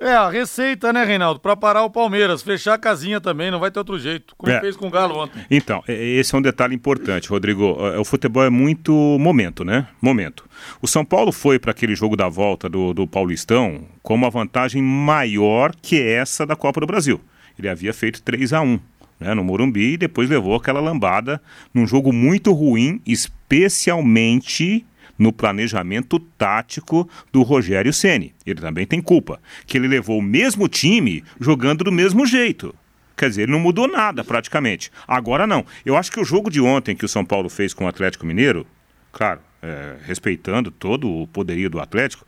[0.00, 1.40] É, a receita, né, Reinaldo?
[1.40, 4.60] Para parar o Palmeiras, fechar a casinha também, não vai ter outro jeito, como é.
[4.60, 5.44] fez com o Galo ontem.
[5.50, 7.76] Então, esse é um detalhe importante, Rodrigo.
[7.98, 9.88] O futebol é muito momento, né?
[10.00, 10.44] Momento.
[10.80, 14.80] O São Paulo foi para aquele jogo da volta do, do Paulistão com uma vantagem
[14.80, 17.20] maior que essa da Copa do Brasil.
[17.58, 18.78] Ele havia feito 3 a 1
[19.18, 21.40] né, no Morumbi e depois levou aquela lambada
[21.72, 24.84] num jogo muito ruim, especialmente
[25.18, 28.32] no planejamento tático do Rogério Ceni.
[28.46, 32.74] Ele também tem culpa, que ele levou o mesmo time jogando do mesmo jeito.
[33.16, 34.92] Quer dizer, ele não mudou nada praticamente.
[35.06, 35.66] Agora não.
[35.84, 38.24] Eu acho que o jogo de ontem que o São Paulo fez com o Atlético
[38.24, 38.64] Mineiro,
[39.10, 42.24] claro, é, respeitando todo o poderio do Atlético,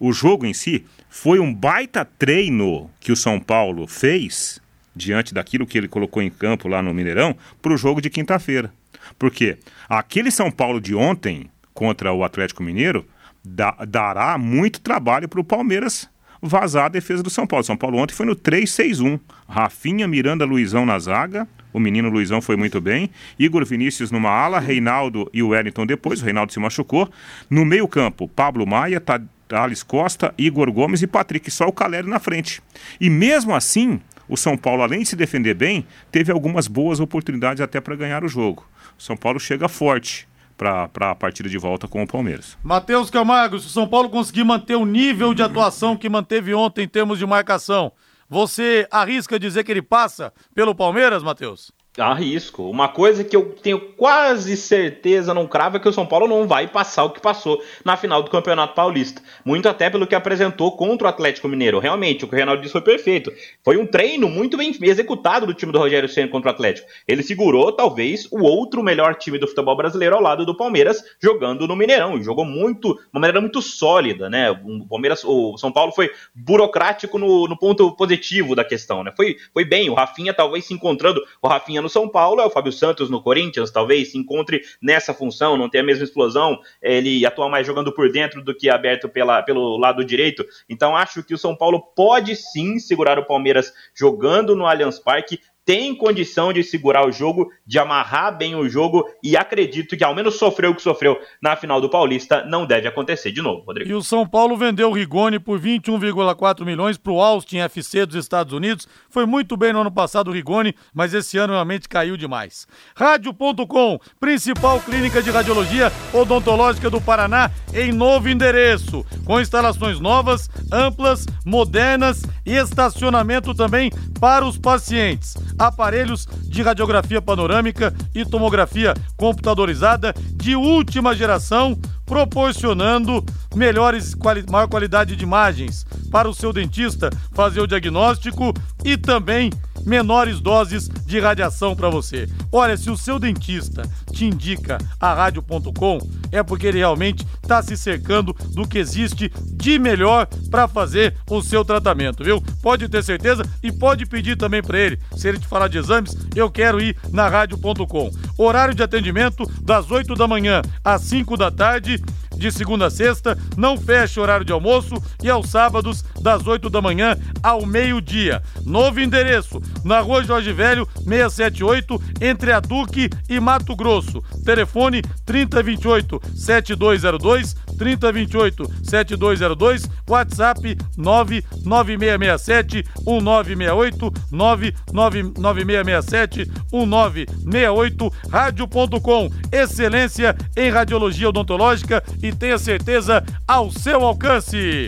[0.00, 4.60] o jogo em si foi um baita treino que o São Paulo fez
[4.94, 8.72] diante daquilo que ele colocou em campo lá no Mineirão, para o jogo de quinta-feira.
[9.18, 13.06] Porque aquele São Paulo de ontem contra o Atlético Mineiro
[13.44, 16.08] da, dará muito trabalho para o Palmeiras
[16.40, 17.64] vazar a defesa do São Paulo.
[17.64, 19.20] São Paulo ontem foi no 3-6-1.
[19.48, 21.46] Rafinha, Miranda, Luizão na zaga.
[21.72, 23.10] O menino Luizão foi muito bem.
[23.38, 26.20] Igor Vinícius numa ala, Reinaldo e o Wellington depois.
[26.20, 27.08] O Reinaldo se machucou.
[27.48, 29.00] No meio-campo, Pablo Maia,
[29.48, 31.50] Thales Costa, Igor Gomes e Patrick.
[31.50, 32.60] Só o Caleri na frente.
[33.00, 34.00] E mesmo assim,
[34.32, 38.24] o São Paulo, além de se defender bem, teve algumas boas oportunidades até para ganhar
[38.24, 38.66] o jogo.
[38.98, 40.26] O São Paulo chega forte
[40.56, 42.56] para a partida de volta com o Palmeiras.
[42.62, 46.84] Matheus Camargo, se o São Paulo conseguir manter o nível de atuação que manteve ontem
[46.84, 47.92] em termos de marcação,
[48.26, 51.70] você arrisca dizer que ele passa pelo Palmeiras, Matheus?
[51.98, 52.70] Arrisco.
[52.70, 56.46] Uma coisa que eu tenho quase certeza, não cravo, é que o São Paulo não
[56.46, 59.20] vai passar o que passou na final do Campeonato Paulista.
[59.44, 61.78] Muito até pelo que apresentou contra o Atlético Mineiro.
[61.78, 63.30] Realmente, o que o Reinaldo disse foi perfeito.
[63.62, 66.88] Foi um treino muito bem executado do time do Rogério Senna contra o Atlético.
[67.06, 71.68] Ele segurou, talvez, o outro melhor time do futebol brasileiro ao lado do Palmeiras, jogando
[71.68, 72.16] no Mineirão.
[72.16, 74.50] E jogou muito, uma maneira muito sólida, né?
[74.50, 79.12] O Palmeiras, o São Paulo foi burocrático no, no ponto positivo da questão, né?
[79.14, 79.90] Foi, foi bem.
[79.90, 81.20] O Rafinha talvez se encontrando.
[81.42, 85.12] O Rafinha no São Paulo é o Fábio Santos no Corinthians, talvez se encontre nessa
[85.12, 89.08] função, não tem a mesma explosão, ele atua mais jogando por dentro do que aberto
[89.08, 90.44] pela, pelo lado direito.
[90.68, 95.40] Então acho que o São Paulo pode sim segurar o Palmeiras jogando no Allianz Parque,
[95.64, 100.14] tem condição de segurar o jogo, de amarrar bem o jogo e acredito que ao
[100.14, 103.88] menos sofreu o que sofreu na final do Paulista, não deve acontecer de novo, Rodrigo.
[103.88, 108.16] E o São Paulo vendeu o Rigoni por 21,4 milhões para o Austin FC dos
[108.16, 108.88] Estados Unidos.
[109.08, 112.66] Foi muito bem no ano passado o Rigoni, mas esse ano realmente caiu demais.
[112.96, 121.26] Rádio.com, principal clínica de radiologia odontológica do Paraná, em novo endereço, com instalações novas, amplas,
[121.46, 130.56] modernas e estacionamento também para os pacientes aparelhos de radiografia panorâmica e tomografia computadorizada de
[130.56, 133.24] última geração, proporcionando
[133.54, 138.52] melhores quali maior qualidade de imagens para o seu dentista fazer o diagnóstico
[138.84, 139.50] e também
[139.84, 142.28] menores doses de radiação para você.
[142.50, 143.82] Olha, se o seu dentista
[144.12, 145.98] te indica a rádio.com,
[146.30, 151.42] é porque ele realmente está se cercando do que existe de melhor para fazer o
[151.42, 152.42] seu tratamento, viu?
[152.62, 154.98] Pode ter certeza e pode pedir também para ele.
[155.16, 158.10] Se ele te falar de exames, eu quero ir na rádio.com.
[158.38, 161.91] Horário de atendimento das 8 da manhã às 5 da tarde
[162.36, 166.80] de segunda a sexta, não fecha horário de almoço e aos sábados, das 8 da
[166.80, 168.40] manhã ao meio-dia.
[168.64, 174.22] Novo endereço, na rua Jorge Velho, 678, entre a Duque e Mato Grosso.
[174.44, 191.81] Telefone 3028 7202, 3028 7202, WhatsApp 99667 1968, 99667 1968, rádio.com, excelência em radiologia odontológica
[192.22, 194.86] e tenha certeza ao seu alcance.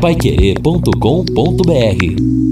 [0.00, 2.51] Paiquerê.com.br